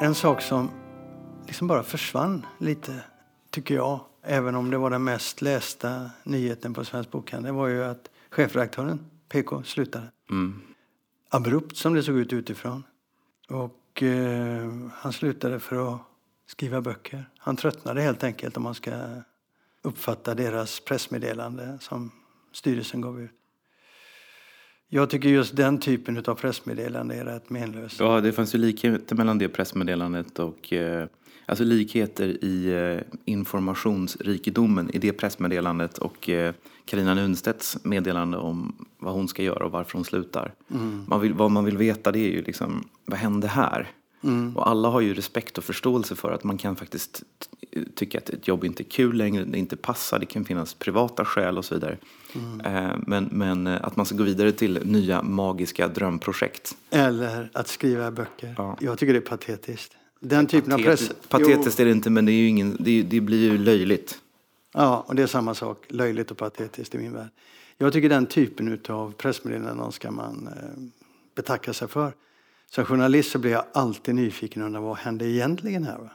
[0.00, 0.70] En sak som
[1.46, 3.04] liksom bara försvann lite,
[3.50, 7.84] tycker jag, även om det var den mest lästa nyheten på Svensk Bokhandel, var ju
[7.84, 10.06] att chefredaktören, PK, slutade.
[10.30, 10.60] Mm.
[11.28, 12.84] Abrupt som det såg ut utifrån.
[13.48, 16.00] Och eh, han slutade för att
[16.46, 17.30] skriva böcker.
[17.38, 18.92] Han tröttnade helt enkelt om man ska
[19.82, 22.10] uppfatta deras pressmeddelande som
[22.52, 23.30] styrelsen gav ut.
[24.90, 28.00] Jag tycker just den typen av pressmeddelande är rätt menlöst.
[28.00, 31.06] Ja, det fanns ju likheter mellan det pressmeddelandet och eh,
[31.46, 36.30] alltså likheter i eh, informationsrikedomen i det pressmeddelandet och
[36.84, 40.54] Karina eh, Nunstedts meddelande om vad hon ska göra och varför hon slutar.
[40.70, 41.04] Mm.
[41.08, 43.90] Man vill, vad man vill veta det är ju liksom, vad hände här?
[44.24, 44.56] Mm.
[44.56, 47.22] Och alla har ju respekt och förståelse för att man kan faktiskt
[47.94, 51.24] tycka att ett jobb inte är kul längre, det inte passar, det kan finnas privata
[51.24, 51.98] skäl och så vidare.
[52.38, 52.90] Mm.
[52.90, 56.76] Eh, men, men att man ska gå vidare till nya magiska drömprojekt.
[56.90, 58.54] Eller att skriva böcker.
[58.58, 58.76] Ja.
[58.80, 59.96] Jag tycker det är patetiskt.
[60.20, 61.12] Den typen av press...
[61.28, 64.18] Patetiskt är det inte, men det, ingen, det, det blir ju löjligt.
[64.74, 65.84] Ja, och det är samma sak.
[65.88, 67.28] Löjligt och patetiskt i min värld.
[67.78, 70.82] Jag tycker den typen av pressmeddelanden ska man eh,
[71.36, 72.12] betacka sig för.
[72.70, 75.98] Som journalist så blir jag alltid nyfiken under vad hände egentligen här.
[75.98, 76.10] Va?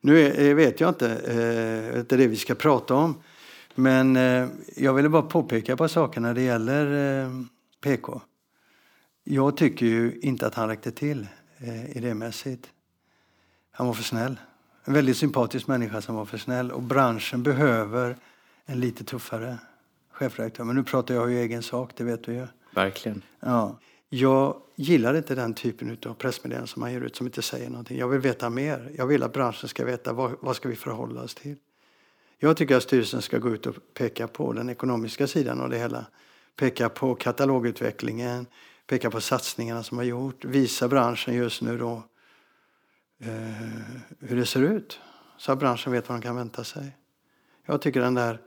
[0.00, 3.14] Nu är, vet jag inte, eh, det är det vi ska prata om.
[3.78, 7.30] Men eh, jag ville bara påpeka ett par saker när det gäller eh,
[7.80, 8.20] PK.
[9.24, 11.26] Jag tycker ju inte att han räckte till
[11.58, 12.70] eh, idémässigt.
[13.70, 14.36] Han var för snäll.
[14.84, 16.70] En väldigt sympatisk människa som var för snäll.
[16.72, 18.16] Och branschen behöver
[18.66, 19.58] en lite tuffare
[20.12, 20.64] chefredaktör.
[20.64, 22.46] Men nu pratar jag ju egen sak, det vet du ju.
[22.74, 23.22] Verkligen.
[23.40, 23.78] Ja.
[24.08, 27.98] Jag gillar inte den typen av pressmeddelanden som man ger ut som inte säger någonting.
[27.98, 28.90] Jag vill veta mer.
[28.96, 31.56] Jag vill att branschen ska veta vad, vad ska vi förhålla oss till.
[32.38, 35.78] Jag tycker att styrelsen ska gå ut och peka på den ekonomiska sidan av det
[35.78, 36.06] hela.
[36.56, 38.46] Peka på katalogutvecklingen,
[38.86, 42.02] peka på satsningarna som har gjorts, visa branschen just nu då
[43.20, 43.28] eh,
[44.20, 45.00] hur det ser ut.
[45.38, 46.96] Så att branschen vet vad de kan vänta sig.
[47.66, 48.40] Jag tycker den där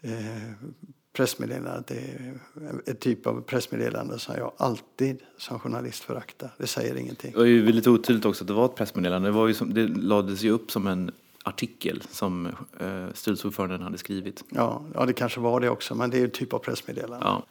[0.00, 0.68] eh,
[1.12, 2.38] pressmeddelandet är
[2.86, 6.54] ett typ av pressmeddelande som jag alltid som journalist föraktar.
[6.58, 7.32] Det säger ingenting.
[7.32, 9.28] Det var ju lite otydligt också att det var ett pressmeddelande.
[9.28, 11.10] Det, var ju som, det lades ju upp som en
[11.46, 12.46] artikel som
[12.80, 14.44] eh, styrelseordföranden hade skrivit.
[14.48, 17.26] Ja, ja, det kanske var det också, men det är en typ av pressmeddelande.
[17.26, 17.46] Ja.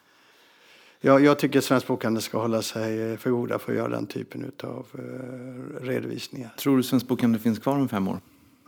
[0.99, 4.51] Jag, jag tycker Svensk Bokhandel ska hålla sig för goda för att göra den typen
[4.63, 6.53] av eh, redovisningar.
[6.58, 8.19] Tror du Svensk Bokhandel finns kvar om fem år?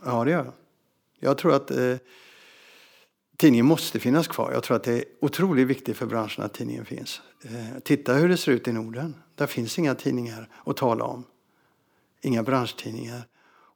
[0.04, 0.54] Ja, det gör jag.
[1.18, 1.96] Jag tror att eh,
[3.36, 4.52] tidningen måste finnas kvar.
[4.52, 7.20] Jag tror att det är otroligt viktigt för branschen att tidningen finns.
[7.44, 9.14] Eh, titta hur det ser ut i Norden.
[9.34, 11.24] Där finns inga tidningar att tala om.
[12.22, 13.22] Inga branschtidningar.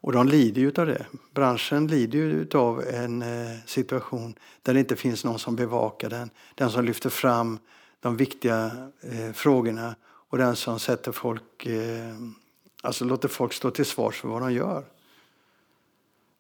[0.03, 1.07] Och de lider ju av det.
[1.35, 3.29] Branschen lider ju av en eh,
[3.67, 6.31] situation där det inte finns någon som bevakar den.
[6.55, 7.59] Den som lyfter fram
[8.01, 12.15] de viktiga eh, frågorna och den som sätter folk, eh,
[12.83, 14.85] alltså låter folk stå till svars för vad de gör.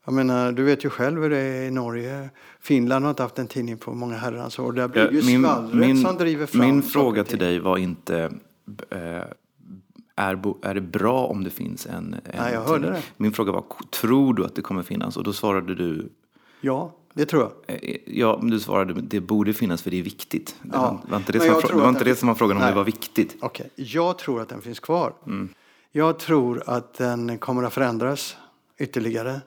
[0.04, 2.30] Jag menar, du vet ju själv hur det är i Norge.
[2.60, 4.72] Finland har inte haft en tidning på många herrans år.
[4.72, 7.78] Där blir det ju min, skvallret min, som driver fram min fråga till dig var
[7.78, 8.32] inte
[8.90, 9.22] eh,
[10.22, 13.02] är, är det bra om det finns en, en Nej, jag hörde det.
[13.16, 13.64] Min fråga var,
[14.00, 15.16] tror du att det kommer finnas?
[15.16, 16.08] Och då svarade du,
[16.60, 17.76] Ja, det tror jag.
[17.84, 20.56] eh, ja, men du svarade, det borde finnas för det är viktigt.
[20.62, 22.56] Det Ja, var, var inte det som var, det var inte det som var frågan
[22.56, 22.70] om Nej.
[22.70, 23.36] det var viktigt.
[23.40, 25.12] Okej, jag tror att den finns kvar.
[25.26, 25.48] Mm.
[25.92, 28.36] Jag tror att den kommer att förändras
[28.78, 29.40] ytterligare.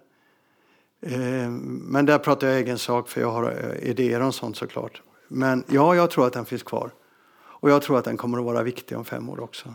[1.02, 3.44] Eh, Men där pratar jag egen sak för jag har
[3.84, 5.02] eh, idéer om sånt såklart.
[5.28, 6.92] Men ja, jag tror att den finns kvar.
[7.38, 9.74] Och jag tror att den kommer att vara viktig om fem år också.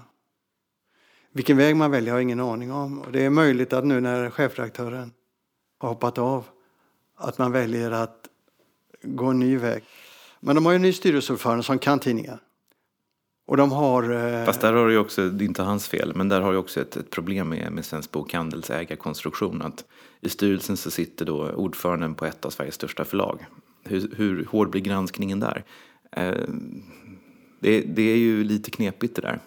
[1.33, 2.99] Vilken väg man väljer har jag ingen aning om.
[2.99, 5.12] Och det är möjligt att nu när chefredaktören
[5.79, 6.45] har hoppat av
[7.16, 8.29] att man väljer att
[9.03, 9.83] gå en ny väg.
[10.40, 12.40] Men de har ju en ny styrelseordförande som kan tidningar.
[13.47, 14.11] Och de har...
[14.11, 16.53] eh, Fast där har du ju också, det är inte hans fel, men där har
[16.53, 19.62] du också ett, ett problem med, med Svensk Bokhandels ägarkonstruktion.
[19.62, 19.85] Att
[20.21, 23.47] I styrelsen så sitter då ordföranden på ett av Sveriges största förlag.
[23.85, 25.64] Hur, hur hård blir granskningen där?
[26.12, 26.49] Eh,
[27.61, 29.40] det, det är ju lite knepigt det där.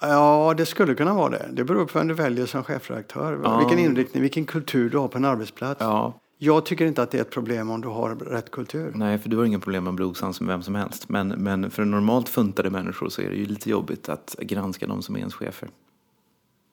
[0.00, 1.48] Ja, det skulle kunna vara det.
[1.52, 3.40] Det beror på vem du väljer som chefredaktör.
[3.44, 3.58] Ja.
[3.58, 5.80] Vilken inriktning, vilken kultur du har på en arbetsplats.
[5.80, 8.92] Ja, Jag tycker inte att det är ett problem om du har rätt kultur.
[8.94, 11.08] nej, för du har inga problem med osams med vem som helst.
[11.08, 15.02] Men, men för normalt funtade människor så är det ju lite jobbigt att granska de
[15.02, 15.68] som är ens chefer.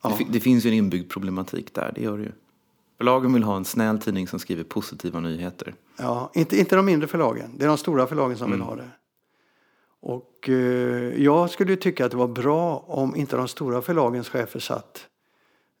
[0.02, 0.12] Ja.
[0.18, 2.32] Det, det finns ju en inbyggd problematik där, det gör det ju.
[2.98, 5.74] Förlagen vill ha en snäll tidning som skriver positiva nyheter.
[5.98, 7.50] Ja, inte, inte de mindre förlagen.
[7.58, 8.88] Det är de stora förlagen som vill ha det.
[10.00, 14.60] Och eh, jag skulle tycka att det var bra om inte de stora förlagens chefer
[14.60, 15.06] satt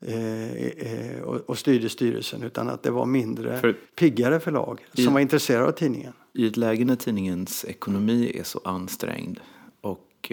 [0.06, 5.04] eh, eh, och, och styrde styrelsen utan att det var mindre, För- piggare förlag I-
[5.04, 6.12] som var intresserade av tidningen.
[6.34, 9.40] I ett läge när tidningens ekonomi är så ansträngd
[9.80, 10.32] och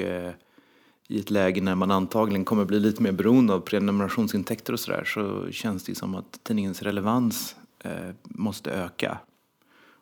[1.07, 5.03] i ett läge när man antagligen kommer bli lite mer beroende av prenumerationsintäkter och sådär
[5.03, 7.91] så känns det som att tidningens relevans eh,
[8.23, 9.17] måste öka.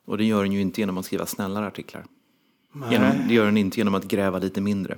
[0.06, 2.06] Och det gör den ju inte genom att skriva snällare artiklar.
[2.92, 4.98] Genom, det gör den inte genom att gräva lite mindre.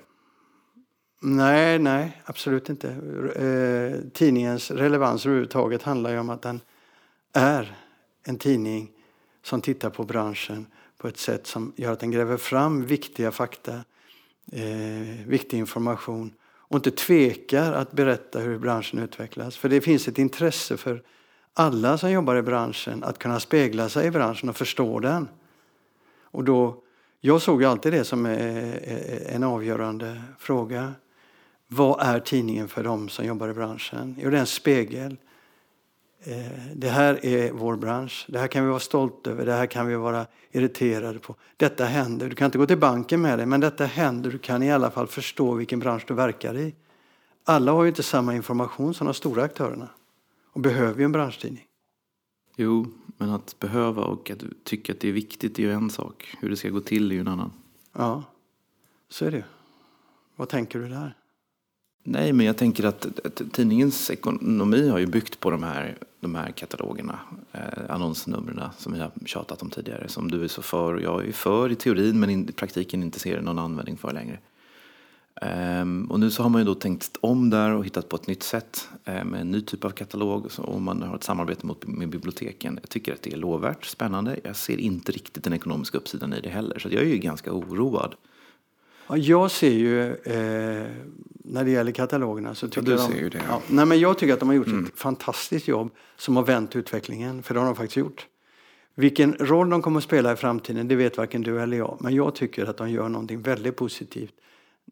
[1.22, 2.90] Nej, nej, absolut inte.
[3.36, 6.62] Eh, tidningens relevans överhuvudtaget handlar ju om att den
[7.34, 7.76] är
[8.24, 8.92] en tidning
[9.44, 10.66] som tittar på branschen
[10.98, 13.74] på ett sätt som gör att den gräver fram viktiga fakta,
[14.52, 16.34] eh, viktig information
[16.68, 19.58] och inte tvekar att berätta hur branschen utvecklas.
[19.58, 21.04] För det finns ett intresse för
[21.54, 25.28] alla som jobbar i branschen att kunna spegla sig i branschen och förstå den.
[26.24, 26.84] Och då,
[27.26, 30.94] jag såg alltid det som en avgörande fråga.
[31.68, 34.16] Vad är tidningen för dem som jobbar i branschen?
[34.20, 35.18] Jo, det är en spegel.
[36.24, 36.36] Eh,
[36.76, 38.26] det här är vår bransch.
[38.28, 39.46] Det här kan vi vara stolta över.
[39.46, 41.36] Det här kan vi vara irriterade på.
[41.58, 42.30] Detta händer.
[42.30, 44.32] Du kan inte gå till banken med det, men detta händer.
[44.32, 46.76] Du kan i alla fall förstå vilken bransch du verkar i.
[47.46, 49.90] Alla har ju inte samma information som de stora aktörerna
[50.54, 51.66] och behöver ju en branschtidning.
[52.56, 56.36] Jo, men att behöva och att tycka att det är viktigt är ju en sak.
[56.40, 57.52] Hur det ska gå till är ju en annan.
[57.94, 58.24] Ja,
[59.10, 59.44] så är det.
[60.36, 61.16] Vad tänker du där?
[62.08, 66.36] Nej, men jag tänker att, att tidningens ekonomi har ju byggt på de här, de
[66.36, 67.20] här katalogerna,
[67.52, 71.28] eh, annonsnumren som vi har tjatat om tidigare, som du är så för och jag
[71.28, 74.40] är för i teorin men i praktiken inte ser någon användning för längre.
[75.42, 78.28] Ehm, och nu så har man ju då tänkt om där och hittat på ett
[78.28, 81.66] nytt sätt eh, med en ny typ av katalog så- och man har ett samarbete
[81.66, 82.80] mot, med biblioteken.
[82.82, 84.40] Jag tycker att det är lovvärt, spännande.
[84.44, 87.54] Jag ser inte riktigt den ekonomiska uppsidan i det heller så jag är ju ganska
[87.54, 88.16] oroad.
[89.10, 90.88] Ja, jag ser ju, eh,
[91.44, 93.44] när det gäller katalogerna så tycker du jag de, ser ju det, ja.
[93.50, 96.76] Ja, nej, men jag tycker att de har gjort ett fantastiskt jobb som har vänt
[96.76, 98.28] utvecklingen, för det har de faktiskt gjort.
[98.96, 101.98] Vilken roll de kommer att spela i framtiden, det vet varken du eller jag.
[102.00, 104.34] Men jag tycker att de gör någonting väldigt positivt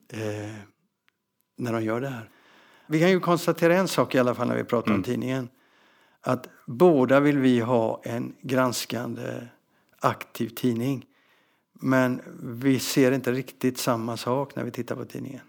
[0.10, 0.56] eh,
[1.58, 2.30] när de gör det här.
[2.88, 5.50] Vi kan ju konstatera en sak i alla fall när vi pratar om tidningen.
[6.22, 9.48] Att båda vill vi ha en granskande,
[10.00, 11.06] aktiv tidning.
[11.74, 12.22] Men
[12.62, 15.42] vi ser inte riktigt samma sak när vi tittar på tidningen.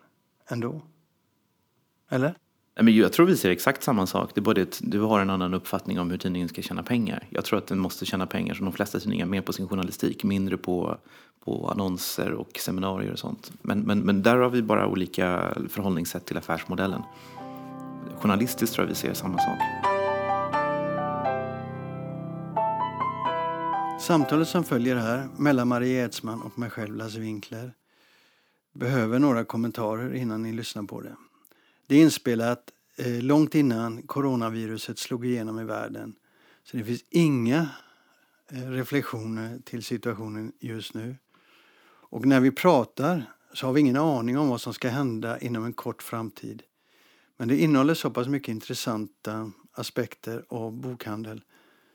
[0.48, 0.82] Ändå.
[2.10, 2.34] Eller?
[2.80, 4.30] Men jag tror vi ser exakt samma sak.
[4.34, 6.82] Det är bara det att du har en annan uppfattning om hur tidningen ska tjäna
[6.82, 7.26] pengar.
[7.30, 10.24] Jag tror att den måste tjäna pengar som de flesta tidningar, mer på sin journalistik,
[10.24, 10.98] mindre på,
[11.44, 13.52] på annonser och seminarier och sånt.
[13.62, 17.02] Men, men, men där har vi bara olika förhållningssätt till affärsmodellen.
[18.20, 19.58] Journalistiskt tror jag vi ser samma sak.
[24.00, 27.72] Samtalet som följer här mellan Maria Edsman och mig själv, Lasse Winkler,
[28.72, 31.16] behöver några kommentarer innan ni lyssnar på det.
[31.86, 36.14] Det är inspelat eh, långt innan coronaviruset slog igenom i världen.
[36.64, 37.68] Så det finns inga
[38.50, 41.16] eh, reflektioner till situationen just nu.
[41.86, 45.64] Och när vi pratar så har vi ingen aning om vad som ska hända inom
[45.64, 46.62] en kort framtid.
[47.36, 51.42] Men det innehåller så pass mycket intressanta aspekter av bokhandel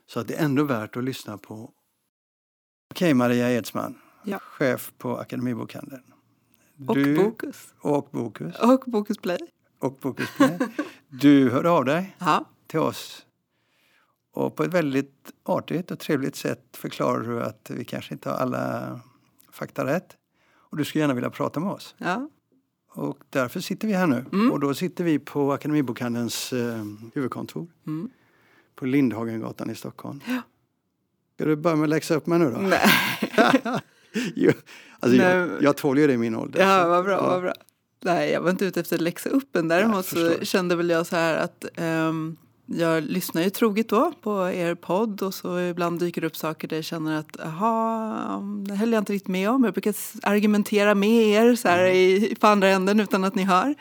[0.07, 1.71] så att det är ändå värt att lyssna på.
[2.91, 4.39] Okej, Maria Edsman, Ja.
[4.39, 6.03] chef på Akademibokhandeln.
[6.87, 7.73] Och Du- Bokus.
[7.79, 8.55] Och Bokus.
[8.59, 9.39] Och Bokus Play.
[9.79, 9.99] Och
[10.37, 10.57] Play.
[11.07, 12.45] Du hörde av dig Ja.
[12.67, 13.25] till oss
[14.33, 18.37] och på ett väldigt artigt och trevligt sätt förklarar du att vi kanske inte har
[18.37, 18.99] alla
[19.51, 20.17] fakta rätt.
[20.51, 21.95] Och du skulle gärna vilja prata med oss.
[21.97, 22.29] ja.
[22.91, 24.25] Och därför sitter vi här nu.
[24.33, 24.51] Mm.
[24.51, 28.09] Och då sitter vi på Akademibokhandelns eh, huvudkontor Mm.
[28.75, 30.19] på Lindhagengatan i Stockholm.
[31.35, 32.57] Ska du börja med att läxa upp mig nu då?
[32.57, 32.89] Nej.
[34.35, 34.51] jo,
[34.99, 35.35] alltså Nej.
[35.37, 36.59] jag, jag tål ju det i min ålder.
[36.61, 37.29] Ja, vad bra, ja.
[37.29, 37.53] vad bra.
[38.01, 39.67] Nej, jag var inte ute efter att läxa upp en.
[39.67, 44.49] Däremot så kände väl jag så här att ehm, jag lyssnar ju troget då på
[44.49, 48.75] er podd och så ibland dyker det upp saker där jag känner att jaha, det
[48.75, 49.63] höll jag inte riktigt med om.
[49.63, 53.75] Jag brukar argumentera med er så här i, på andra änden utan att ni hör.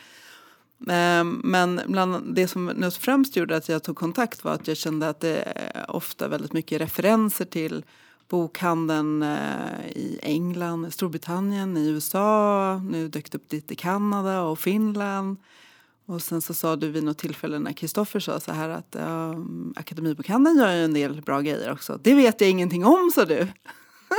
[0.89, 5.09] Ehm, Men bland det som främst gjorde att jag tog kontakt var att jag kände
[5.09, 7.85] att det är ofta väldigt mycket referenser till
[8.29, 12.81] bokhandeln eh, i England, Storbritannien, i USA.
[12.85, 15.37] Nu dök det upp lite i Kanada och Finland.
[16.07, 19.75] Och sen så sa du vid något tillfälle när Kristoffer sa så här att um,
[19.77, 21.99] Akademibokhandeln gör ju en del bra grejer också.
[22.03, 23.47] Det vet jag ingenting om, sa du.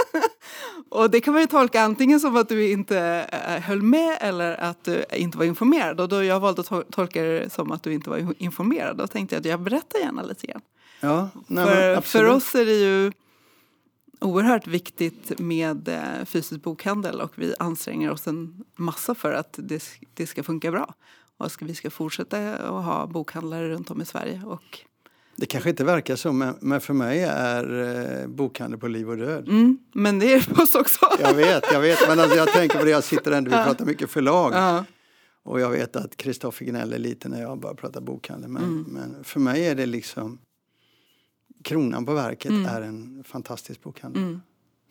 [0.89, 2.99] och det kan man ju tolka antingen som att du inte
[3.31, 5.99] eh, höll med eller att du inte var informerad.
[5.99, 8.97] Och då jag valde att tol- tolka det som att du inte var informerad.
[8.97, 10.61] Då tänkte jag att jag berättar gärna lite grann.
[10.99, 13.11] Ja, nej, för, för oss är det ju
[14.21, 19.83] oerhört viktigt med eh, fysisk bokhandel och vi anstränger oss en massa för att det,
[20.13, 20.93] det ska funka bra.
[21.37, 24.41] Och ska, vi ska fortsätta att ha bokhandlare runt om i Sverige.
[24.45, 24.79] Och,
[25.35, 27.63] Det kanske inte verkar så, men, men för mig är
[28.21, 29.47] eh, bokhandel på liv och död.
[29.49, 30.99] mm, men det är det för oss också.
[31.19, 33.85] Jag vet, jag vet, men alltså, jag tänker på det, jag sitter ändå, vi pratar
[33.85, 34.53] mycket förlag.
[34.53, 34.85] Ja.
[35.43, 38.49] Och jag vet att Kristoffer gnäller lite när jag bara pratar bokhandel.
[38.49, 38.85] Men, Mm.
[38.89, 40.39] men för mig är det liksom
[41.69, 42.65] kronan på verket Mm.
[42.65, 44.23] är en fantastisk bokhandel.
[44.23, 44.41] Mm.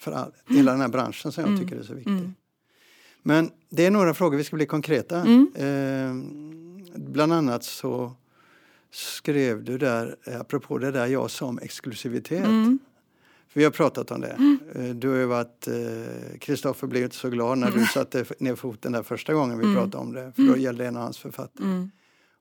[0.01, 1.61] För all, hela den här branschen som jag Mm.
[1.65, 2.13] tycker är så viktig.
[2.13, 2.35] Mm.
[3.23, 5.21] Men det är några frågor, vi ska bli konkreta.
[5.21, 5.51] Mm.
[5.57, 8.13] Eh, bland annat så
[8.91, 12.47] skrev du där, eh, apropå det där jag sa om exklusivitet.
[12.47, 12.79] Mm.
[13.49, 14.57] För vi har pratat om det.
[14.75, 15.69] Eh, Du har ju varit,
[16.41, 19.77] Kristoffer blev inte så glad när du satte ner foten där första gången vi Mm.
[19.77, 20.33] pratade om det.
[20.37, 21.67] För då gällde det en av hans författare.
[21.67, 21.91] Mm.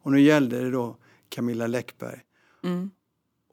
[0.03, 0.97] Och nu gällde det då
[1.29, 2.19] Camilla Läckberg.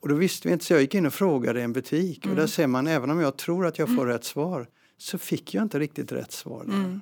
[0.05, 0.13] Mm.
[0.13, 2.19] Och då visste vi inte så jag gick in och frågade i en butik.
[2.19, 2.37] Och Mm.
[2.37, 4.67] där ser man, även om jag tror att jag får rätt svar
[4.99, 6.65] så fick jag inte riktigt rätt svar.
[6.65, 7.01] Mm.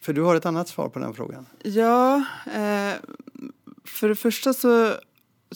[0.00, 1.46] För du har ett annat svar på den frågan.
[1.62, 2.94] Ja, eh,
[3.84, 4.94] för det första så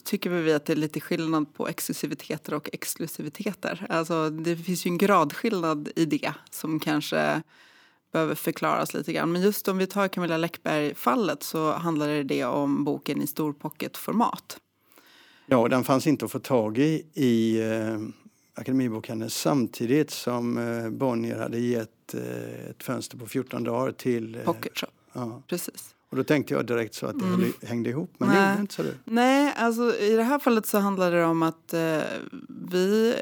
[0.05, 3.87] tycker vi att det är lite skillnad på exklusiviteter och exklusiviteter.
[3.89, 7.43] Alltså det finns ju en gradskillnad i det som kanske
[8.13, 9.33] behöver förklaras lite grann.
[9.33, 14.59] Men just om vi tar Camilla Läckberg-fallet så handlar det om boken i storpocketformat.
[15.53, 17.99] Ja, den fanns inte att få tag i i eh,
[18.55, 24.35] Akademibokhandeln samtidigt som eh, Bonnier hade gett eh, ett fönster på 14 dagar till...
[24.35, 25.43] Eh, Pocket Shop, ja.
[25.49, 25.95] precis.
[26.11, 27.53] Och då tänkte jag direkt så att det Mm.
[27.63, 28.51] hängde ihop, men det Nej.
[28.51, 28.83] gjorde inte så.
[29.05, 31.99] Nej, alltså i det här fallet så handlar det om att eh,
[32.71, 33.15] vi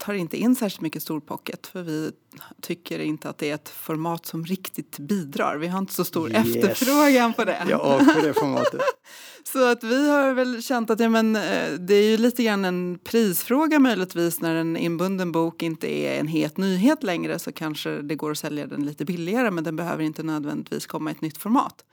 [0.00, 2.12] tar inte in särskilt mycket storpocket för vi
[2.60, 5.56] tycker inte att det är ett format som riktigt bidrar.
[5.56, 6.56] Vi har inte så stor Yes.
[6.56, 7.66] efterfrågan på det.
[7.68, 8.80] Jag avskyr det formatet.
[9.44, 12.64] Så att vi har väl känt att ja, men, eh, det är ju lite grann
[12.64, 18.02] en prisfråga möjligtvis när en inbunden bok inte är en het nyhet längre så kanske
[18.02, 21.20] det går att sälja den lite billigare men den behöver inte nödvändigtvis komma i ett
[21.20, 21.84] nytt format.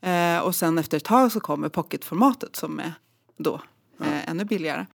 [0.00, 2.92] Eh, och sen efter ett tag så kommer pocketformatet som är
[3.36, 3.60] då
[4.00, 4.86] eh, ännu billigare.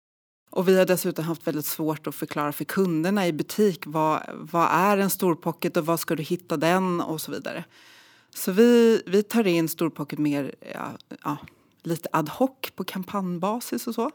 [0.57, 4.67] Och vi har dessutom haft väldigt svårt att förklara för kunderna i butik vad, vad
[4.71, 7.63] är en storpocket och var ska du hitta den och så vidare.
[8.35, 10.91] Så vi, vi tar in storpocket mer ja,
[11.23, 11.37] ja,
[11.83, 14.11] lite ad hoc på kampanjbasis och så.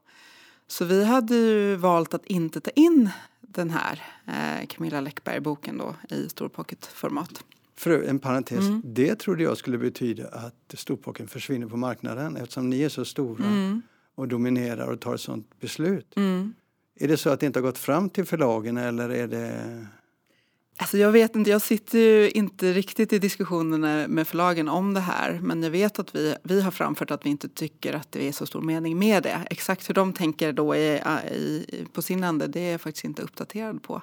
[0.66, 5.94] Så vi hade ju valt att inte ta in den här eh, Camilla Läckberg-boken då
[6.16, 7.44] i storpocketformat.
[7.76, 8.82] För en parentes, Mm.
[8.84, 13.44] det trodde jag skulle betyda att storpocken försvinner på marknaden eftersom ni är så stora
[13.44, 13.82] Mm.
[14.14, 16.16] Och dominerar och tar ett sådant beslut.
[16.16, 16.54] Mm.
[16.94, 19.86] Är det så att det inte har gått fram till förlagen eller är det...
[20.76, 25.00] Alltså jag vet inte, jag sitter ju inte riktigt i diskussionerna med förlagen om det
[25.00, 25.40] här.
[25.42, 28.32] Men jag vet att vi, vi har framfört att vi inte tycker att det är
[28.32, 29.46] så stor mening med det.
[29.50, 31.00] Exakt hur de tänker då i,
[31.32, 34.02] i, på sin ände, det är jag faktiskt inte uppdaterad på.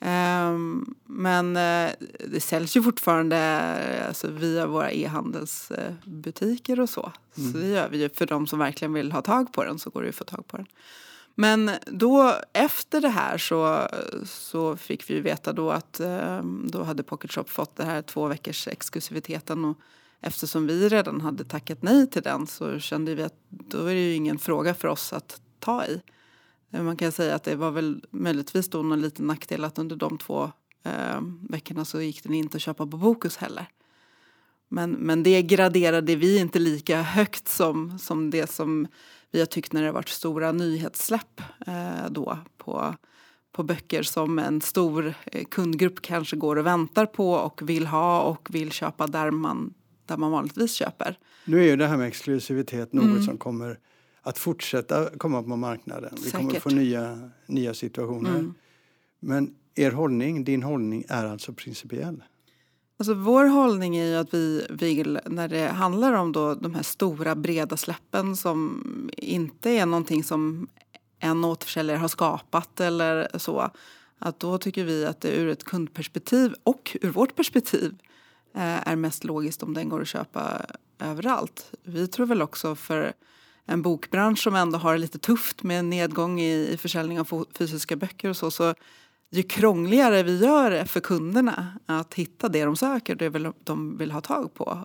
[0.00, 1.92] Ehm, men eh,
[2.28, 3.38] det säljs ju fortfarande
[4.08, 7.12] alltså, via våra e-handelsbutiker och så.
[7.34, 8.08] Så det gör vi ju.
[8.08, 10.24] För de som verkligen vill ha tag på den så går det ju att få
[10.24, 10.66] tag på den.
[11.34, 13.88] Men då efter det här så,
[14.24, 18.02] så fick vi ju veta då att eh, då hade Pocket Shop fått det här
[18.02, 19.78] två veckors exklusiviteten och
[20.20, 24.00] eftersom vi redan hade tackat nej till den så kände vi att då är det
[24.00, 26.00] ju ingen fråga för oss att ta i.
[26.72, 29.96] Eh, Man kan säga att det var väl möjligtvis då någon liten nackdel att under
[29.96, 30.50] de två
[30.84, 33.68] eh, veckorna så gick den inte att köpa på Bokus heller.
[34.68, 38.86] Men, men det graderade vi inte lika högt som, som det som
[39.30, 42.94] vi har tyckt när det har varit stora nyhetssläpp eh, då på,
[43.52, 48.22] på böcker som en stor eh, kundgrupp kanske går och väntar på och vill ha
[48.22, 49.74] och vill köpa där man,
[50.06, 51.18] där man vanligtvis köper.
[51.44, 53.22] Nu är ju det här med exklusivitet något mm.
[53.22, 53.78] som kommer
[54.22, 56.10] att fortsätta komma på marknaden.
[56.12, 56.40] Vi Säkert.
[56.40, 58.30] kommer att få nya, nya situationer.
[58.30, 58.54] Mm.
[59.20, 62.22] Men er hållning, din hållning, är alltså principiell?
[62.98, 66.82] Alltså vår hållning är ju att vi vill, när det handlar om då de här
[66.82, 68.82] stora breda släppen som
[69.16, 70.68] inte är någonting som
[71.18, 73.70] en återförsäljare har skapat eller så,
[74.18, 77.94] att då tycker vi att det ur ett kundperspektiv och ur vårt perspektiv
[78.54, 80.66] eh, är mest logiskt om den går att köpa
[80.98, 81.70] överallt.
[81.82, 83.12] Vi tror väl också för
[83.68, 87.96] en bokbransch som ändå har det lite tufft med nedgång i, i försäljning av fysiska
[87.96, 88.74] böcker och så, så
[89.30, 94.10] ju krångligare vi gör det för kunderna att hitta det de söker, det de vill
[94.10, 94.84] ha tag på.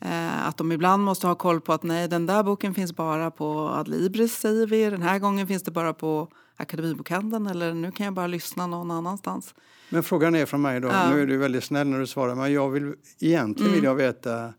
[0.00, 3.30] Eh, att de ibland måste ha koll på att nej, den där boken finns bara
[3.30, 4.90] på Adlibris säger vi.
[4.90, 8.90] Den här gången finns det bara på Akademibokhandeln eller nu kan jag bara lyssna någon
[8.90, 9.54] annanstans.
[9.88, 11.10] Men frågan är från mig då, ja.
[11.10, 13.80] nu är du väldigt snäll när du svarar, men jag vill egentligen mm.
[13.80, 14.54] vill jag veta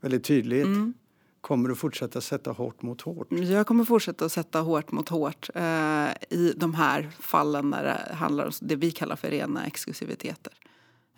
[0.00, 0.66] väldigt tydligt.
[0.66, 0.94] Mm.
[1.40, 3.28] Kommer du fortsätta sätta hårt mot hårt?
[3.30, 8.44] Jag kommer fortsätta sätta hårt mot hårt eh, i de här fallen när det handlar
[8.44, 10.52] om det vi kallar för rena exklusiviteter.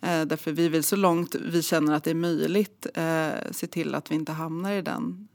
[0.01, 3.95] Eh, därför vi vill så långt vi känner att det är möjligt eh, se till
[3.95, 5.27] att vi inte hamnar i den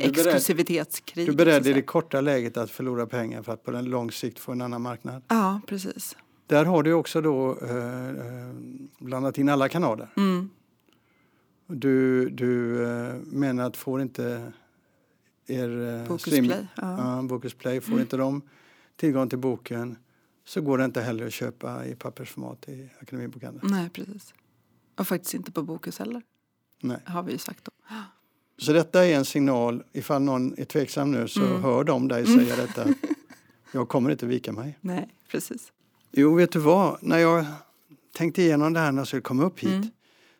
[0.00, 1.26] exklusivitetskrig.
[1.26, 4.10] Du är beredd i det korta läget att förlora pengar för att på den lång
[4.10, 5.22] sikt få en annan marknad?
[5.28, 6.16] Ja, precis.
[6.46, 8.14] Där har du också då eh, eh
[8.98, 10.08] blandat in alla kanaler.
[10.16, 10.50] Mm.
[11.74, 14.52] Du, du eh, menar att får inte
[15.46, 17.26] er eh, Focus stream, Play, ja.
[17.28, 18.02] Focus Play, får mm.
[18.02, 18.42] inte de
[18.96, 19.96] tillgång till boken
[20.44, 23.68] så går det inte heller att köpa i pappersformat i Akademibokhandeln.
[23.70, 24.34] Nej, precis.
[24.96, 26.22] Och faktiskt inte på Bokus heller.
[26.80, 26.98] Nej.
[27.04, 27.70] Har vi ju sagt då.
[28.58, 31.62] Så detta är en signal, ifall någon är tveksam nu så mm.
[31.62, 32.38] hör de dig mm.
[32.38, 32.88] säga detta.
[33.72, 34.78] Jag kommer inte vika mig.
[34.80, 35.72] Nej, precis.
[36.10, 36.98] Jo, vet du vad?
[37.02, 37.44] När jag
[38.12, 39.90] tänkte igenom det här när jag skulle komma upp hit mm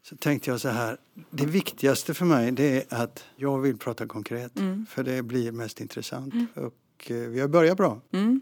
[0.03, 0.97] så tänkte jag så här,
[1.31, 4.87] det viktigaste för mig det är att jag vill prata konkret mm.
[4.87, 6.35] för det blir mest intressant.
[6.35, 6.47] Mm.
[6.55, 8.01] Och eh, vi har börjat bra.
[8.13, 8.41] Mm.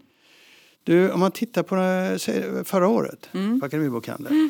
[0.83, 3.59] Du, om man tittar på det, förra året mm.
[3.59, 4.49] på Akademibokhandeln mm.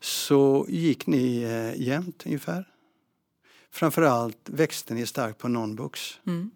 [0.00, 2.68] så gick ni eh, jämnt ungefär.
[3.70, 6.18] Framförallt växte ni starkt på non-books.
[6.26, 6.50] Mm.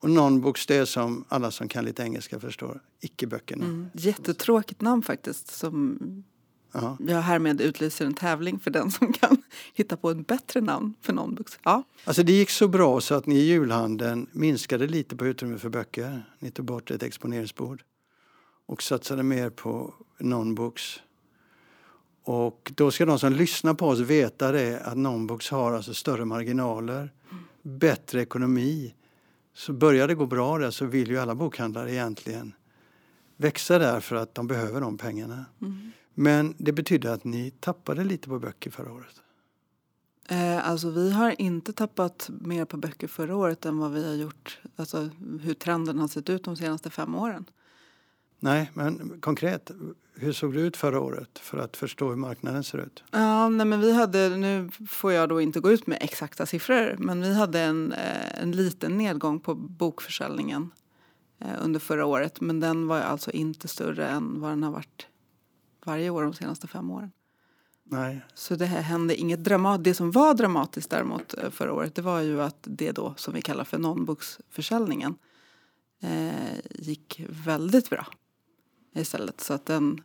[0.00, 3.64] Och non-books det är som alla som kan lite engelska förstår, icke-böckerna.
[3.64, 3.90] Mm.
[3.94, 5.98] Jättetråkigt namn faktiskt som
[6.74, 6.96] Ja.
[7.00, 9.42] Jag härmed utlyser en tävling för den som kan
[9.74, 11.58] hitta på ett bättre namn för Nonbooks.
[11.62, 11.82] Ja.
[12.04, 15.68] Alltså det gick så bra så att ni i julhandeln minskade lite på utrymme för
[15.68, 16.22] böcker.
[16.38, 17.82] Ni tog bort ett exponeringsbord
[18.66, 21.00] och satsade mer på Nonbooks.
[22.24, 26.24] Och då ska de som lyssnar på oss veta det att Nonbooks har alltså större
[26.24, 27.12] marginaler,
[27.62, 28.94] bättre ekonomi.
[29.54, 32.54] Så börjar det gå bra där så vill ju alla bokhandlare egentligen
[33.36, 35.44] växa där för att de behöver de pengarna.
[35.62, 35.92] Mm.
[36.14, 39.20] Men det betydde att ni tappade lite på böcker förra året.
[40.28, 44.14] Eh, alltså vi har inte tappat mer på böcker förra året än vad vi har
[44.14, 45.10] gjort, alltså
[45.40, 47.44] hur trenden har sett ut de senaste fem åren.
[48.40, 49.70] Nej, men konkret,
[50.14, 53.04] hur såg det ut förra året för att förstå hur marknaden ser ut?
[53.10, 56.96] Ja, nej, men vi hade, nu får jag då inte gå ut med exakta siffror,
[56.98, 60.70] men vi hade en, eh, en liten nedgång på bokförsäljningen
[61.38, 65.06] eh, under förra året, men den var alltså inte större än vad den har varit
[65.86, 67.10] varje år de senaste fem åren.
[67.84, 68.20] Nej.
[68.34, 69.84] Så det här hände inget dramatiskt.
[69.84, 73.34] Det som var dramatiskt däremot eh, förra året det var ju att det då som
[73.34, 75.14] vi kallar för non-booksförsäljningen
[76.02, 78.06] eh, gick väldigt bra
[78.94, 79.40] istället.
[79.40, 80.02] Så att den,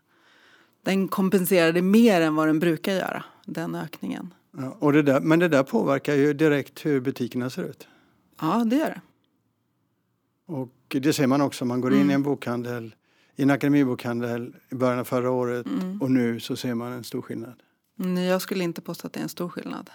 [0.83, 4.33] den kompenserade mer än vad den brukar göra, den ökningen.
[4.57, 7.87] Ja, och det där, men det där påverkar ju direkt hur butikerna ser ut.
[8.41, 9.01] Ja, det gör det.
[10.45, 12.11] Och det ser man också om man går in mm.
[12.11, 12.95] i en bokhandel
[13.39, 16.01] i en akademibokhandel i början av förra året mm.
[16.01, 17.53] och nu så ser man en stor skillnad.
[17.95, 19.89] Nej, jag skulle inte påstå att det är en stor skillnad.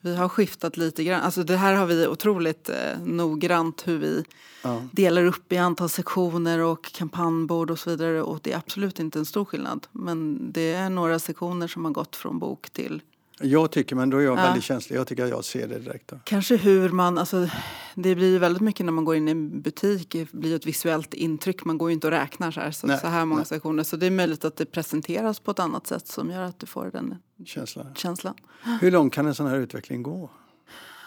[0.00, 1.20] Vi har skiftat lite grann.
[1.20, 4.24] Alltså det här har vi otroligt eh, noggrant hur vi
[4.62, 4.82] ja.
[4.92, 8.22] delar upp i antal sektioner och kampanjbord och så vidare.
[8.22, 9.86] Och det är absolut inte en stor skillnad.
[9.92, 13.02] Men det är några sektioner som har gått från bok till
[13.40, 14.42] jag tycker, men då är jag ja.
[14.42, 14.96] väldigt känslig.
[14.96, 16.08] Jag tycker att jag ser det direkt.
[16.08, 16.18] Då.
[16.24, 17.48] Kanske hur man, alltså
[17.94, 21.14] det blir väldigt mycket när man går in i en butik, det blir ett visuellt
[21.14, 21.64] intryck.
[21.64, 23.46] Man går ju inte och räknar så här, så, så här många nej.
[23.46, 23.82] sektioner.
[23.82, 26.66] Så det är möjligt att det presenteras på ett annat sätt som gör att du
[26.66, 27.14] får den
[27.46, 27.94] känslan.
[27.94, 28.34] känslan.
[28.80, 30.30] Hur långt kan en sån här utveckling gå?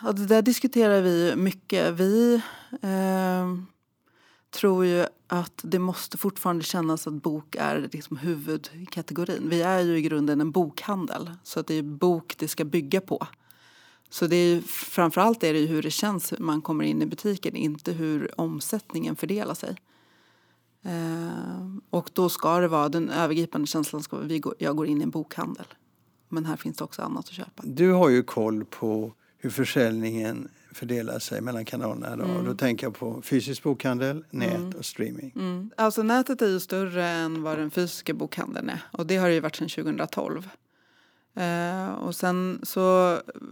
[0.03, 1.93] Ja, det där diskuterar vi mycket.
[1.93, 2.41] Vi
[2.81, 3.47] eh,
[4.51, 9.49] tror ju att det måste fortfarande kännas att bok är liksom huvudkategorin.
[9.49, 13.01] Vi är ju i grunden en bokhandel, så att det är bok det ska bygga
[13.01, 13.27] på.
[14.09, 17.01] Så det är ju, framförallt är det ju hur det känns när man kommer in
[17.01, 19.75] i butiken, inte hur omsättningen fördelar sig.
[20.83, 24.87] Eh, och då ska det vara, den övergripande känslan ska vara vi går, jag går
[24.87, 25.65] in i en bokhandel.
[26.29, 27.63] Men här finns det också annat att köpa.
[27.65, 32.15] Du har ju koll på hur försäljningen fördelar sig mellan kanalerna.
[32.15, 32.45] Då, mm.
[32.45, 34.73] då tänker jag på fysisk bokhandel, nät mm.
[34.77, 35.33] och streaming.
[35.35, 35.71] Mm.
[35.77, 39.33] Alltså nätet är ju större än vad den fysiska bokhandeln är och det har det
[39.33, 40.49] ju varit sedan 2012.
[41.35, 42.81] Eh, och sen så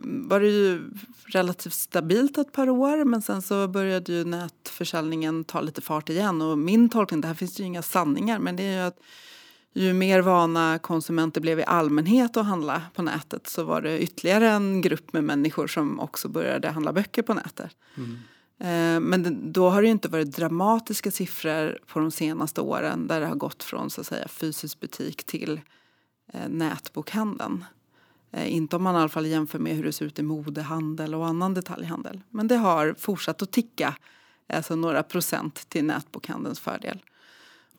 [0.03, 0.81] var det ju
[1.25, 6.41] relativt stabilt ett par år men sen så började ju nätförsäljningen ta lite fart igen
[6.41, 8.99] och min tolkning, det här finns ju inga sanningar men det är ju att
[9.73, 14.49] ju mer vana konsumenter blev i allmänhet att handla på nätet så var det ytterligare
[14.49, 17.75] en grupp med människor som också började handla böcker på nätet.
[17.97, 18.17] Mm.
[18.59, 23.27] Eh, men då har det inte varit dramatiska siffror på de senaste åren där det
[23.27, 25.61] har gått från så att säga, fysisk butik till
[26.33, 27.65] eh, nätbokhandeln.
[28.31, 31.15] Eh, inte om man i alla fall jämför med hur det ser ut i modehandel
[31.15, 32.21] och annan detaljhandel.
[32.29, 33.95] Men det har fortsatt att ticka,
[34.53, 36.99] alltså några procent till nätbokhandelns fördel.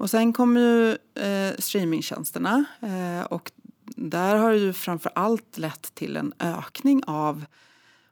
[0.00, 0.90] Och sen kommer ju
[1.24, 3.52] eh, streamingtjänsterna eh, och
[3.96, 7.44] där har det ju framför allt lett till en ökning av,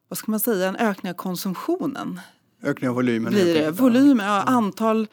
[0.08, 2.20] vad ska man säga, en ökning av konsumtionen.
[2.62, 3.32] Ökning av volymen?
[3.32, 3.70] Blir det.
[3.70, 5.06] Volym, ja, antal.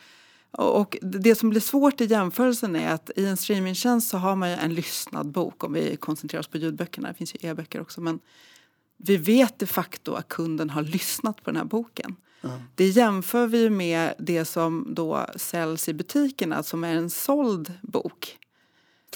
[0.51, 4.49] Och det som blir svårt i jämförelsen är att i en streamingtjänst så har man
[4.49, 7.07] ju en lyssnad bok om vi koncentrerar oss på ljudböckerna.
[7.07, 8.19] Det finns ju e-böcker också men
[8.97, 12.15] vi vet de facto att kunden har lyssnat på den här boken.
[12.75, 18.37] Det jämför vi med det som då säljs i butikerna som är en såld bok.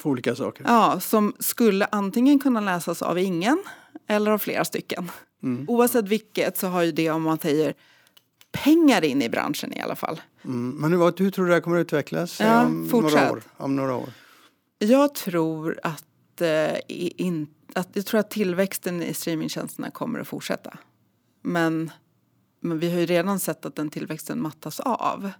[0.02, 0.64] Två olika saker.
[0.68, 3.62] Ja, som skulle antingen kunna läsas av ingen
[4.06, 5.10] eller av flera stycken.
[5.42, 5.64] Mm.
[5.68, 7.74] Oavsett vilket så har ju det om man säger
[8.52, 10.20] pengar in i branschen i alla fall.
[10.44, 10.70] Mm.
[10.70, 13.76] Men hur, hur tror du det här kommer att utvecklas ja, om, några år, om
[13.76, 14.12] några år?
[14.78, 20.78] Jag tror att, eh, in, att, jag tror att tillväxten i streamingtjänsterna kommer att fortsätta.
[21.42, 21.90] Men
[22.60, 25.30] men vi har ju redan sett att den tillväxten mattas av.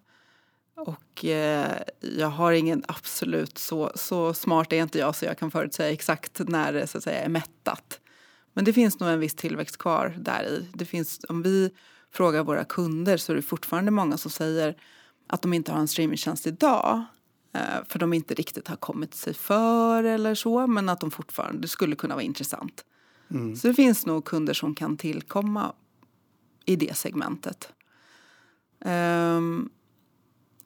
[0.76, 5.50] Och eh, jag har ingen absolut, så, så smart är inte jag så jag kan
[5.50, 8.00] förutsäga exakt när det så att säga, är mättat.
[8.52, 10.68] Men det finns nog en viss tillväxt kvar där i.
[10.74, 11.70] Det finns, om vi
[12.12, 14.76] frågar våra kunder så är det fortfarande många som säger
[15.26, 17.04] att de inte har en streamingtjänst idag.
[17.54, 21.68] Eh, för de inte riktigt har kommit sig för eller så, men att de fortfarande
[21.68, 22.84] skulle kunna vara intressant.
[23.30, 23.56] Mm.
[23.56, 25.72] Så det finns nog kunder som kan tillkomma
[26.64, 27.72] i det segmentet.
[28.84, 29.70] Um,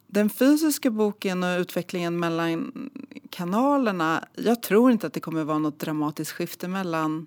[0.06, 2.90] den fysiska boken och utvecklingen mellan
[3.30, 4.28] kanalerna.
[4.34, 7.26] Jag tror inte att det kommer vara något dramatiskt skifte mellan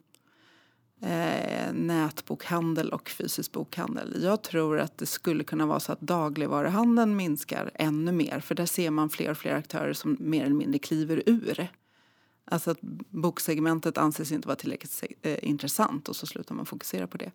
[1.02, 4.24] eh, nätbokhandel och fysisk bokhandel.
[4.24, 8.66] Jag tror att det skulle kunna vara så att dagligvaruhandeln minskar ännu mer för där
[8.66, 11.68] ser man fler och fler aktörer som mer eller mindre kliver ur.
[12.46, 17.18] Alltså att boksegmentet anses inte vara tillräckligt eh, intressant och så slutar man fokusera på
[17.18, 17.32] det.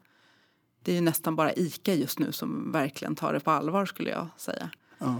[0.82, 4.10] Det är ju nästan bara ICA just nu som verkligen tar det på allvar skulle
[4.10, 4.70] jag säga.
[4.98, 5.16] Ja,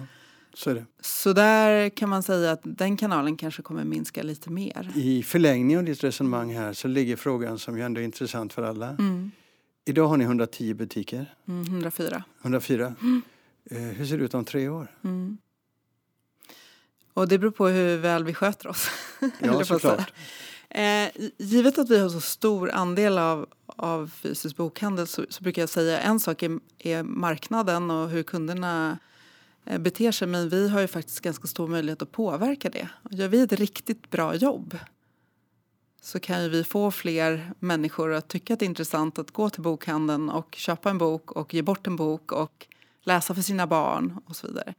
[0.55, 0.85] så är det.
[1.01, 4.93] Så där kan man säga att den kanalen kanske kommer minska lite mer.
[4.95, 8.63] I förlängning av ditt resonemang här så ligger frågan som ju ändå är intressant för
[8.63, 8.89] alla.
[8.89, 9.31] Mm.
[9.85, 11.35] Idag har ni 110 butiker.
[11.49, 12.25] Mm, 104.
[12.43, 12.95] 104.
[13.01, 13.23] Mm.
[13.71, 14.97] Eh, hur ser det ut om tre år?
[15.05, 15.39] Mm.
[17.15, 18.89] Och det beror på hur väl vi sköter oss.
[19.41, 20.13] Ja, såklart.
[20.69, 21.09] Eh,
[21.39, 23.47] givet att vi har så stor andel av,
[23.77, 28.23] av fysisk bokhandel så, så brukar jag säga en sak är, är, marknaden och hur
[28.23, 28.99] kunderna
[29.65, 32.89] eh, beter sig men vi har ju faktiskt ganska stor möjlighet att påverka det.
[33.11, 34.79] Gör vi ett riktigt bra jobb
[36.01, 39.51] så kan ju vi få fler människor att tycka att det är intressant att gå
[39.51, 42.67] till bokhandeln och köpa en bok och ge bort en bok och
[43.03, 44.75] läsa för sina barn och så vidare.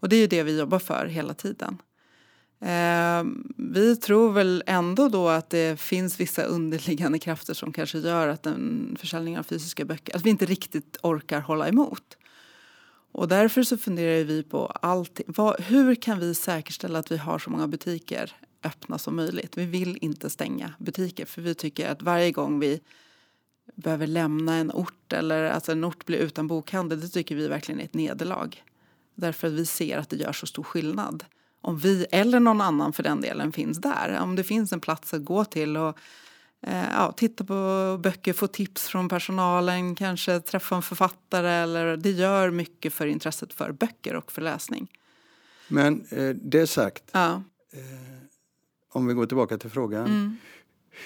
[0.00, 1.78] Och det är ju det vi jobbar för hela tiden.
[2.60, 3.24] Eh,
[3.56, 8.46] vi tror väl ändå då att det finns vissa underliggande krafter som kanske gör att
[8.46, 12.16] en försäljning av fysiska böcker, att vi inte riktigt orkar hålla emot.
[13.12, 15.26] Och därför så funderar vi på allting.
[15.28, 18.32] Vad, hur kan vi säkerställa att vi har så många butiker
[18.64, 19.56] öppna som möjligt?
[19.56, 22.80] Vi vill inte stänga butiker för vi tycker att varje gång vi
[23.74, 27.80] behöver lämna en ort eller att en ort blir utan bokhandel, det tycker vi verkligen
[27.80, 28.64] är ett nederlag.
[29.14, 31.24] Därför att vi ser att det gör så stor skillnad
[31.60, 34.18] om vi eller någon annan för den delen finns där.
[34.22, 35.98] Om det finns en plats att gå till och
[36.66, 41.50] eh, ja, titta på böcker, få tips från personalen, kanske träffa en författare.
[41.50, 44.90] Eller, det gör mycket för intresset för böcker och för läsning.
[45.68, 47.42] Men eh, det sagt, ja.
[47.72, 47.80] eh,
[48.92, 50.06] om vi går tillbaka till frågan.
[50.06, 50.36] Mm.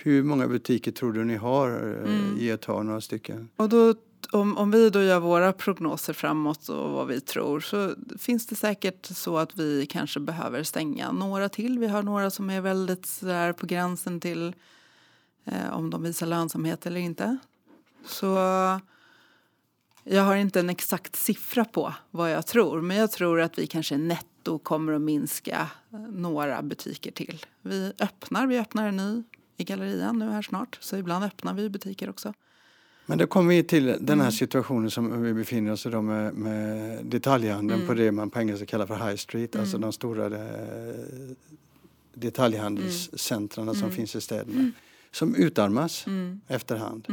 [0.03, 2.37] Hur många butiker tror du ni har eh, Mm.
[2.39, 3.49] i ett har några stycken?
[3.57, 3.95] Och då,
[4.35, 8.55] om, om vi då gör våra prognoser framåt och vad vi tror så finns det
[8.55, 11.79] säkert så att vi kanske behöver stänga några till.
[11.79, 14.55] Vi har några som är väldigt sådär på gränsen till
[15.45, 17.37] eh, om de visar lönsamhet eller inte.
[18.07, 18.27] Så
[20.05, 23.67] jag har inte en exakt siffra på vad jag tror men jag tror att vi
[23.67, 25.71] kanske netto kommer att minska
[26.09, 27.47] några butiker till.
[27.63, 29.23] Vi öppnar, vi öppnar en ny
[29.57, 32.35] i gallerian nu här snart så ibland öppnar vi butiker också.
[33.07, 36.35] Men då kommer vi till den här situationen som vi befinner oss i då med,
[36.35, 40.95] med detaljhandeln på det man på engelska kallar för high street, alltså de stora eh,
[42.15, 44.71] detaljhandelscentrarna som finns i städerna.
[45.11, 46.07] Som utarmas
[46.49, 47.07] efterhand.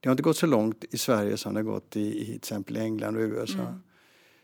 [0.00, 2.36] Det har inte gått så långt i Sverige som det har gått i, i till
[2.36, 3.78] exempel England och USA.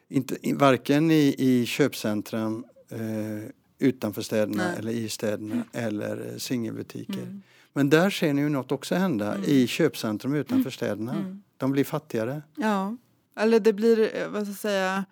[0.09, 4.79] Inte, varken i, i köpcentrum eh, utanför städerna Nej.
[4.79, 7.41] eller i städerna eller eh, singelbutiker.
[7.73, 11.39] Men där ser ni ju något också hända i köpcentrum utanför städerna.
[11.57, 12.43] De blir fattigare.
[12.57, 12.97] Ja,
[13.37, 15.05] eller det blir, eh, vad ska jag säga,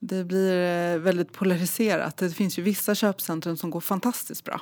[0.00, 2.16] det blir eh, väldigt polariserat.
[2.16, 4.60] Det finns ju vissa köpcentrum som går fantastiskt bra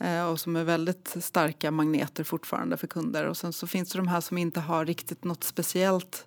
[0.00, 3.24] eh, och som är väldigt starka magneter fortfarande för kunder.
[3.24, 6.26] Och sen så finns det de här som inte har riktigt något speciellt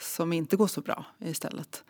[0.00, 1.84] som inte går så bra istället.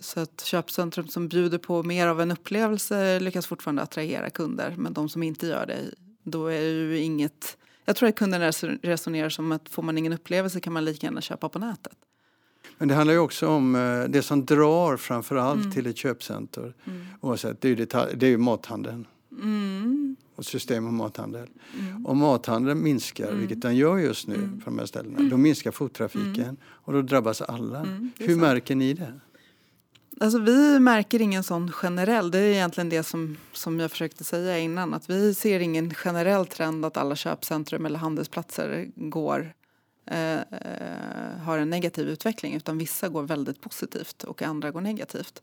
[0.00, 4.74] Så att köpcentrum som bjuder på mer av en upplevelse lyckas fortfarande attrahera kunder.
[4.78, 5.78] Men de som inte gör det,
[6.22, 7.56] då är det ju inget...
[7.84, 8.52] Jag tror att kunden
[8.82, 11.92] resonerar som att får man ingen upplevelse kan man lika gärna köpa på nätet.
[12.78, 16.74] Men det handlar ju också om eh, det som drar framför allt till ett köpcenter.
[17.20, 19.06] Oavsett, det är ju, detalj, det är ju mathandeln.
[20.36, 21.48] Och system och mathandel.
[22.04, 26.56] Om mathandeln minskar, vilket den gör just nu på de här ställena, då minskar fottrafiken
[26.64, 27.86] och då drabbas alla.
[28.18, 29.20] Hur märker ni det?
[30.22, 34.58] Alltså vi märker ingen sån generell, det är egentligen det som, som jag försökte säga
[34.58, 39.54] innan, att vi ser ingen generell trend att alla köpcentrum eller handelsplatser går,
[40.06, 40.40] eh,
[41.42, 45.42] har en negativ utveckling utan vissa går väldigt positivt och andra går negativt.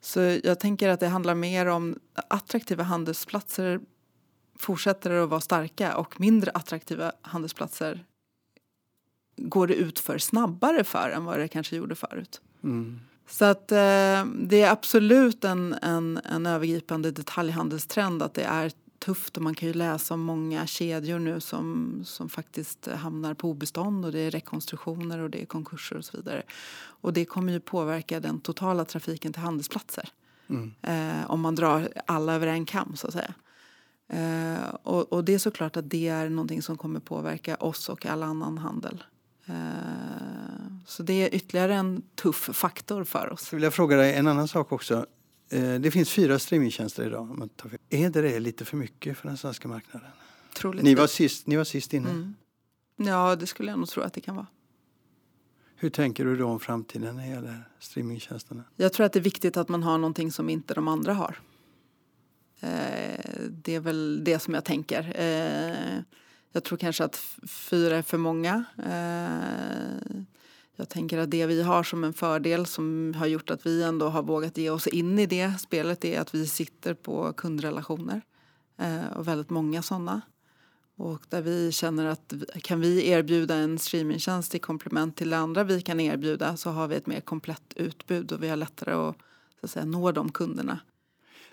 [0.00, 1.98] Så jag tänker att det handlar mer om
[2.28, 3.80] attraktiva handelsplatser
[4.58, 8.04] fortsätter att vara starka och mindre attraktiva handelsplatser
[9.36, 12.40] går det ut för snabbare för än vad det kanske gjorde förut.
[12.64, 13.00] Mm.
[13.30, 19.36] Så att eh, det är absolut en, en, en övergripande detaljhandelstrend att det är tufft
[19.36, 24.04] och man kan ju läsa om många kedjor nu som, som faktiskt hamnar på obestånd
[24.04, 26.42] och det är rekonstruktioner och det är konkurser och så vidare.
[27.00, 30.08] Och det kommer ju påverka den totala trafiken till handelsplatser.
[30.82, 33.34] Eh, om man drar alla över en kam så att säga.
[34.08, 38.06] Eh, och, och det är såklart att det är någonting som kommer påverka oss och
[38.06, 39.04] all annan handel.
[39.46, 39.54] Eh,
[40.88, 43.48] så det är ytterligare en tuff faktor för oss.
[43.48, 45.06] Så vill jag fråga dig en annan sak också.
[45.50, 47.48] Eh, Det finns fyra streamingtjänster idag.
[47.90, 50.08] Är det, det lite för mycket för den svenska marknaden?
[50.56, 50.84] Troligtvis.
[50.84, 52.32] Ni var sist, ni var sist inne.
[52.96, 54.46] Ja, det skulle jag nog tro att det kan vara.
[55.76, 58.64] Hur tänker du då om framtiden när det gäller streamingtjänsterna?
[58.76, 61.38] Jag tror att det är viktigt att man har någonting som inte de andra har.
[62.60, 62.68] Eh,
[63.50, 65.12] det är väl det som jag tänker.
[65.14, 66.02] Eh,
[66.52, 67.16] jag tror kanske att
[67.48, 68.64] fyra är för många.
[70.80, 74.08] Jag tänker att det vi har som en fördel som har gjort att vi ändå
[74.08, 78.22] har vågat ge oss in i det spelet är att vi sitter på kundrelationer.
[78.78, 80.20] Eh, och väldigt många sådana.
[80.96, 85.64] Och där vi känner att kan vi erbjuda en streamingtjänst i komplement till det andra
[85.64, 89.16] vi kan erbjuda så har vi ett mer komplett utbud och vi har lättare att,
[89.60, 90.80] så att säga, nå de kunderna.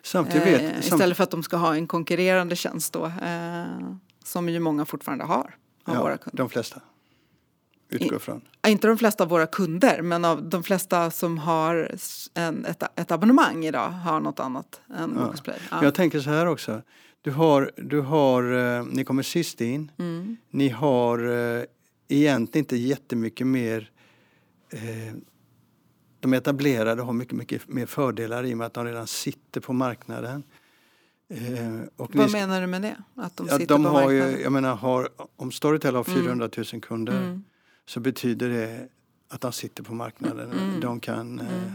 [0.03, 3.65] Samtidigt vet, Eh, istället för att de ska ha en konkurrerande tjänst då, eh,
[4.23, 5.55] som ju många fortfarande har.
[5.83, 6.37] Av våra ja, kunder.
[6.37, 6.81] de flesta
[7.89, 8.41] utgår från.
[8.67, 11.91] Inte de flesta av våra kunder, men av de flesta som har
[12.33, 15.25] en, ett, ett abonnemang idag har något annat än Ja.
[15.25, 15.57] Bokusplay.
[15.69, 15.83] Men Ja.
[15.85, 16.81] Jag tänker så här också.
[17.21, 19.91] Du har, du har, eh, ni kommer sist in.
[19.99, 20.37] Mm.
[20.49, 21.27] Ni har
[21.57, 21.63] eh,
[22.07, 23.91] egentligen inte jättemycket mer
[24.69, 24.79] eh,
[26.19, 29.73] de etablerade har mycket, mycket mer fördelar i och med att de redan sitter på
[29.73, 30.43] marknaden.
[31.29, 32.95] Eh, Vad ni- menar du med det?
[33.15, 34.31] Att de sitter de på har marknaden?
[34.31, 37.43] ju, jag menar, har, om Storytel har 400 000 kunder Mm.
[37.85, 38.89] Så betyder det
[39.27, 40.51] att de sitter på marknaden.
[40.51, 40.79] Mm.
[40.79, 41.73] De kan eh,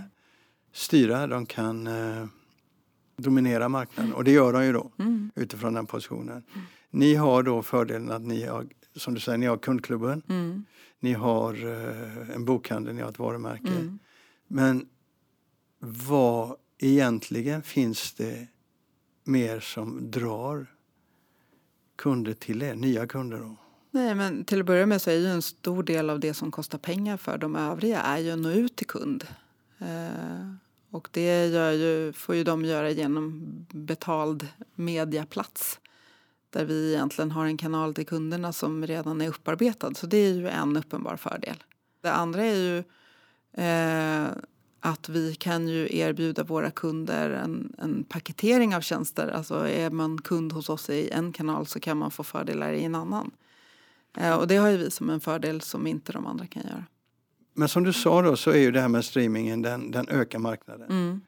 [0.72, 2.26] styra, de kan eh,
[3.16, 5.30] dominera marknaden och det gör de ju då Mm.
[5.34, 6.42] utifrån den positionen.
[6.90, 10.64] Ni har då fördelen att ni har, som du säger, ni har kundklubben, Mm.
[11.00, 13.68] ni har eh, en bokhandel, ni har ett varumärke.
[13.68, 13.98] Mm.
[14.48, 14.88] Men
[15.78, 18.48] vad egentligen finns det
[19.24, 20.66] mer som drar
[21.96, 23.56] kunder till er, nya kunder då?
[23.90, 26.50] Nej, men till att börja med så är ju en stor del av det som
[26.50, 29.26] kostar pengar för de övriga är ju att nå ut till kund.
[29.78, 30.54] Eh,
[30.90, 35.80] och det gör ju, får ju de göra genom betald mediaplats.
[36.50, 39.94] Där vi egentligen har en kanal till kunderna som redan är upparbetad.
[39.94, 41.64] Så det är ju en uppenbar fördel.
[42.02, 42.78] Det andra är ju
[43.64, 44.28] eh,
[44.80, 49.28] att vi kan ju erbjuda våra kunder en, en paketering av tjänster.
[49.28, 52.84] Alltså är man kund hos oss i en kanal så kan man få fördelar i
[52.84, 53.30] en annan.
[54.16, 56.84] Eh, och det har ju vi som en fördel som inte de andra kan göra.
[57.54, 60.38] Men som du sa då så är ju det här med streamingen, den, den ökar
[60.38, 60.90] marknaden.
[60.90, 61.20] Mm.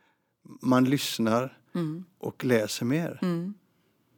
[0.62, 2.04] Man lyssnar Mm.
[2.18, 3.18] och läser mer.
[3.22, 3.54] Mm.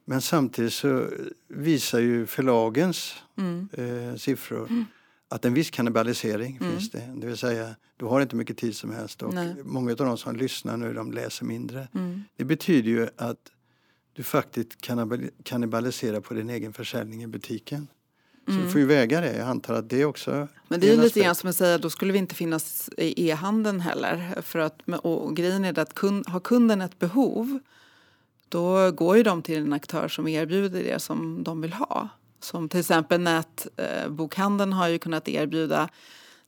[0.05, 1.07] Men samtidigt så
[1.49, 3.69] visar ju förlagens Mm.
[3.73, 4.85] eh, siffror
[5.29, 7.13] att en viss kannibalisering finns det.
[7.17, 9.55] Det vill säga, du har inte mycket tid som helst och Nej.
[9.65, 11.89] många av de som lyssnar nu de läser mindre.
[11.95, 12.23] Mm.
[12.37, 13.51] Det betyder ju att
[14.13, 17.87] du faktiskt kannibal- kannibaliserar på din egen försäljning i butiken.
[18.47, 19.37] Så du får ju väga det.
[19.37, 21.91] Jag antar att det också Men det är ju lite grann som att säga, då
[21.91, 24.43] skulle vi inte finnas i e-handeln heller.
[24.43, 27.59] För att, och grejen är det att kund, har kunden ett behov
[28.49, 32.09] då går ju de till en aktör som erbjuder det som de vill ha.
[32.41, 35.89] Som till exempel nätbokhandeln har ju kunnat erbjuda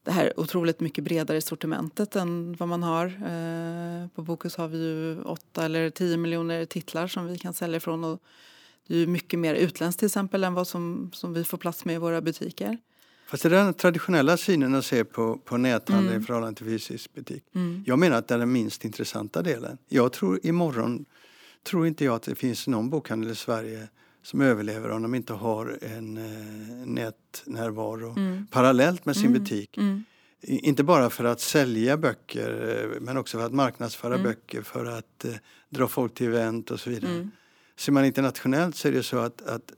[0.02, 3.06] det här otroligt mycket bredare sortimentet än vad man har.
[3.06, 7.80] Eh, På Bokus har vi ju åtta eller tio miljoner titlar som vi kan sälja
[7.80, 8.04] från.
[8.04, 8.22] Och
[8.86, 11.94] det är mycket mer utländskt till exempel än vad som, som vi får plats med
[11.94, 12.78] i våra butiker.
[13.28, 16.22] Fast det är den traditionella synen att se på, på näthandel Mm.
[16.22, 17.44] i förhållande till fysisk butik.
[17.86, 19.78] Jag menar att det är den minst intressanta delen.
[19.88, 21.04] Jag tror imorgon
[21.62, 23.88] tror inte jag att det finns någon bokhandel i Sverige
[24.22, 28.14] som överlever om de inte har en eh, nätnärvaro
[28.50, 29.78] parallellt med sin butik.
[29.78, 34.84] I- Inte bara för att sälja böcker eh, men också för att marknadsföra böcker, för
[34.86, 35.30] att eh,
[35.70, 37.28] dra folk till event och så vidare.
[37.78, 39.72] Ser man internationellt så är det så att, att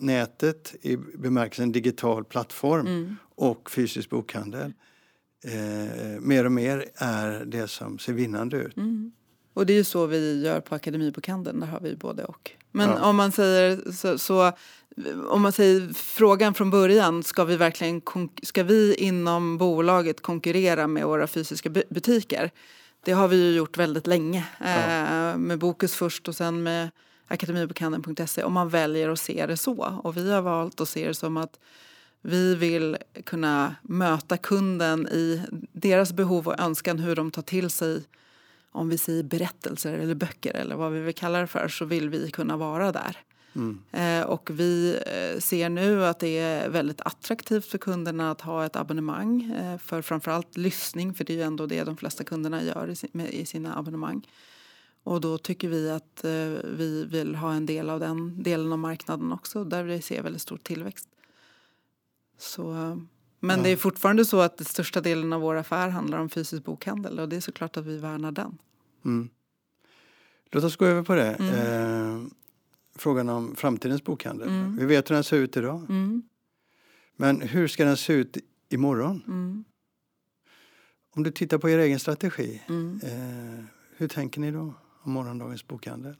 [0.00, 4.72] nätet i bemärkelsen digital plattform och fysisk bokhandel
[5.44, 8.74] eh, mer och mer är det som ser vinnande ut.
[9.54, 12.50] Och det är ju så vi gör på Akademibokhandeln, där har vi både och.
[12.72, 13.08] Men Ja.
[13.10, 14.52] om man säger så, så,
[15.28, 18.02] om man säger frågan från början, ska vi verkligen
[18.42, 22.50] ska vi inom bolaget konkurrera med våra fysiska bu- butiker?
[23.04, 24.46] Det har vi ju gjort väldigt länge.
[24.60, 26.88] Eh, med Bokus först och sen med
[27.28, 30.00] akademibokhandeln.se om man väljer att se det så.
[30.04, 31.58] Och vi har valt att se det som att
[32.22, 38.02] vi vill kunna möta kunden i deras behov och önskan hur de tar till sig
[38.72, 42.08] om vi säger berättelser eller böcker eller vad vi vill kalla det för så vill
[42.08, 43.16] vi kunna vara där.
[43.92, 48.66] Eh, och vi eh, ser nu att det är väldigt attraktivt för kunderna att ha
[48.66, 52.62] ett abonnemang eh, för framförallt lyssning för det är ju ändå det de flesta kunderna
[52.62, 54.26] gör i, sin, med, i sina abonnemang.
[55.08, 56.30] Och då tycker vi att eh,
[56.64, 60.42] vi vill ha en del av den delen av marknaden också där vi ser väldigt
[60.42, 61.08] stor tillväxt.
[62.38, 62.96] Så, eh,
[63.40, 66.64] men det är fortfarande så att den största delen av vår affär handlar om fysisk
[66.64, 68.58] bokhandel och det är såklart att vi värnar den.
[69.04, 69.28] Mm.
[70.50, 71.34] Låt oss gå över på det.
[71.34, 71.54] Mm.
[71.54, 72.28] Eh,
[72.96, 74.48] frågan om framtidens bokhandel.
[74.78, 75.86] Vi vet hur den ser ut idag.
[75.88, 76.22] Mm,
[77.16, 78.36] Men hur ska den se ut
[78.68, 79.22] imorgon?
[79.26, 79.64] mm,
[81.14, 83.00] Om du tittar på er egen strategi, mm.
[83.04, 83.64] eh,
[83.96, 84.74] hur tänker ni då
[85.08, 86.14] om morgondagens bokhandel?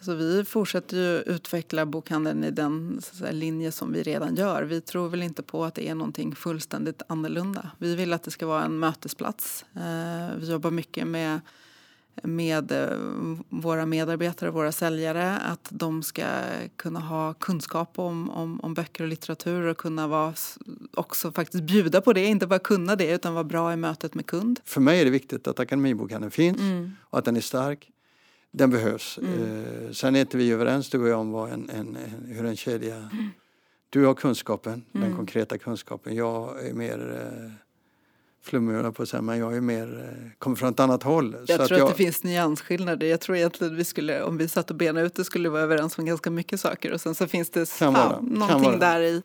[0.00, 4.62] Så vi fortsätter ju utveckla bokhandeln i den säga, linje som vi redan gör.
[4.62, 7.70] Vi tror väl inte på att det är någonting fullständigt annorlunda.
[7.78, 9.64] Vi vill att det ska vara en mötesplats.
[9.74, 11.40] Eh, Vi jobbar mycket med,
[12.22, 12.88] med eh,
[13.48, 16.24] våra medarbetare, våra säljare, att de ska
[16.76, 20.34] kunna ha kunskap om, om, om böcker och litteratur och kunna vara,
[20.94, 24.26] också faktiskt bjuda på det, inte bara kunna det utan vara bra i mötet med
[24.26, 24.60] kund.
[24.64, 26.92] För mig är det viktigt att Akademibokhandeln finns Mm.
[27.00, 27.90] och att den är stark.
[28.50, 29.18] Den behövs.
[29.18, 32.44] Eh, sen är inte vi överens du och jag om vad en, en, en, hur
[32.44, 32.96] en kedja...
[32.96, 33.30] Mm.
[33.90, 36.16] Du har kunskapen, den konkreta kunskapen.
[36.16, 37.50] Jag är mer eh,
[38.42, 41.36] flummig på att säga, men jag är mer, eh, kommer från ett annat håll.
[41.46, 43.06] Jag Så tror att, jag, det finns nyansskillnader.
[43.06, 45.62] Jag tror egentligen vi skulle, om vi satt och benade ut det skulle vi vara
[45.62, 46.92] överens om ganska mycket saker.
[46.92, 49.22] Och sen så finns det Kan ja, vara, kan någonting där i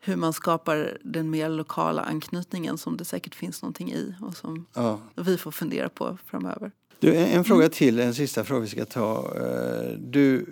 [0.00, 4.66] hur man skapar den mer lokala anknytningen som det säkert finns någonting i och som
[4.74, 5.00] ja.
[5.16, 6.72] vi får fundera på framöver.
[7.00, 9.32] Du, en, fråga till, en sista fråga vi ska ta.
[9.36, 10.46] Eh, Du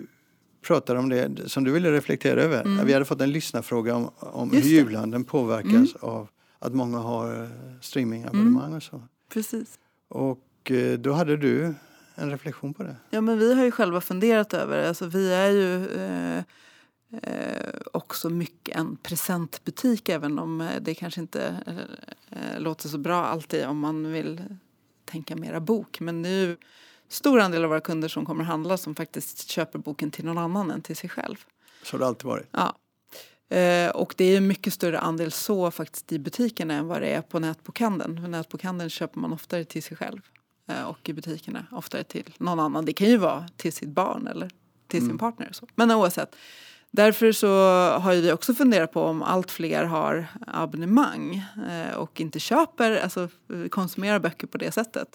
[0.67, 2.83] pratar om det som du ville reflektera över.
[2.85, 4.69] Vi hade fått en lyssnarfråga om, om hur Mm.
[4.69, 6.27] Julhandeln påverkas av
[6.59, 7.49] att många har eh,
[7.81, 9.01] streamingabonnemang och så.
[9.33, 9.79] Precis.
[10.07, 11.73] Och eh, då hade du
[12.15, 12.95] en reflektion på det.
[13.09, 14.87] Ja, men vi har ju själva funderat över det.
[14.87, 16.37] Alltså, vi är ju eh,
[17.23, 21.55] eh, också mycket en presentbutik även om det kanske inte
[22.29, 24.41] eh, låter så bra alltid om man vill
[25.07, 25.99] tänka mera bok.
[25.99, 26.57] Men ju
[27.09, 30.71] stor andel av våra kunder som kommer handla som faktiskt köper boken till någon annan
[30.71, 31.35] än till sig själv.
[31.83, 32.47] Så har det alltid varit.
[32.51, 32.75] Ja.
[33.49, 37.07] Eh, och det är en mycket större andel så faktiskt i butikerna än vad det
[37.07, 38.21] är på nätbokhandeln.
[38.21, 40.21] För nätbokhandeln köper man oftare till sig själv
[40.67, 42.85] eh, och i butikerna oftare till någon annan.
[42.85, 44.49] Det kan ju vara till sitt barn eller
[44.87, 45.49] till sin partner.
[45.49, 45.67] och Så.
[45.75, 46.35] Men oavsett.
[46.91, 47.47] Därför så
[47.89, 52.97] har ju vi också funderat på om allt fler har abonnemang eh, och inte köper,
[52.97, 53.29] alltså
[53.69, 55.07] konsumerar böcker på det sättet.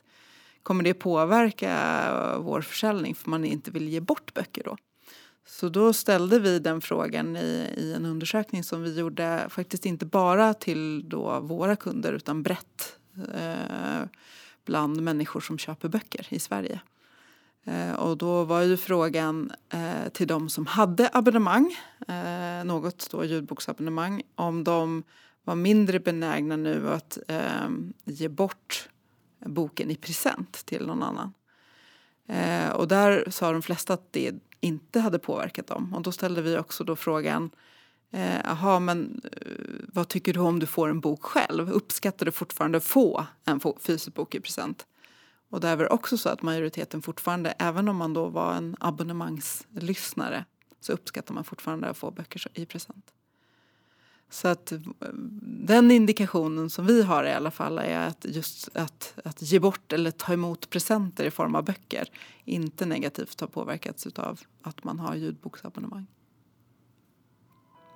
[0.63, 4.77] Kommer det påverka vår försäljning för man inte vill ge bort böcker då?
[5.47, 10.07] Så då ställde vi den frågan i, i en undersökning som vi gjorde faktiskt inte
[10.07, 12.99] bara till då våra kunder utan brett
[13.35, 14.09] eh,
[14.65, 16.81] bland människor som köper böcker i Sverige.
[17.65, 21.77] Eh, och då var ju frågan eh, till de som hade abonnemang,
[22.09, 25.03] eh, något då ljudboksabonnemang, om de
[25.45, 27.69] var mindre benägna nu att eh,
[28.05, 28.89] ge bort
[29.47, 31.33] boken i present till någon annan.
[32.29, 35.95] Eh, och där sa de flesta att det inte hade påverkat dem.
[35.95, 37.51] Och då ställde vi också då frågan,
[38.11, 39.41] eh, jaha men eh,
[39.93, 41.73] vad tycker du om du får en bok själv?
[41.73, 44.87] Uppskattar du fortfarande att få en fysisk bok i present?
[45.53, 48.77] Och där var det också så att majoriteten fortfarande, även om man då var en
[48.81, 50.45] abonnemangslyssnare,
[50.81, 53.13] så uppskattar man fortfarande att få böcker i present.
[54.31, 54.73] Så att
[55.67, 59.93] den indikationen som vi har i alla fall är att just att, att ge bort
[59.93, 62.09] eller ta emot presenter i form av böcker
[62.45, 66.07] inte negativt har påverkats av att man har ljudboksabonnemang.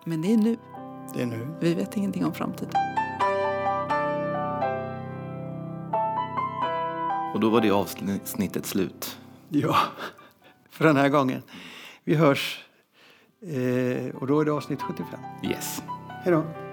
[0.04, 0.56] Men det är nu.
[1.14, 1.48] Det är nu.
[1.60, 3.05] Vi vet ingenting om framtiden.
[7.36, 9.18] Och då var det avsnittet slut.
[9.48, 9.76] Ja,
[10.70, 11.42] för den här gången.
[12.04, 12.64] Vi hörs.
[13.42, 15.20] Eh, och då är det avsnitt 75.
[15.42, 15.82] Yes.
[16.24, 16.65] Hej då.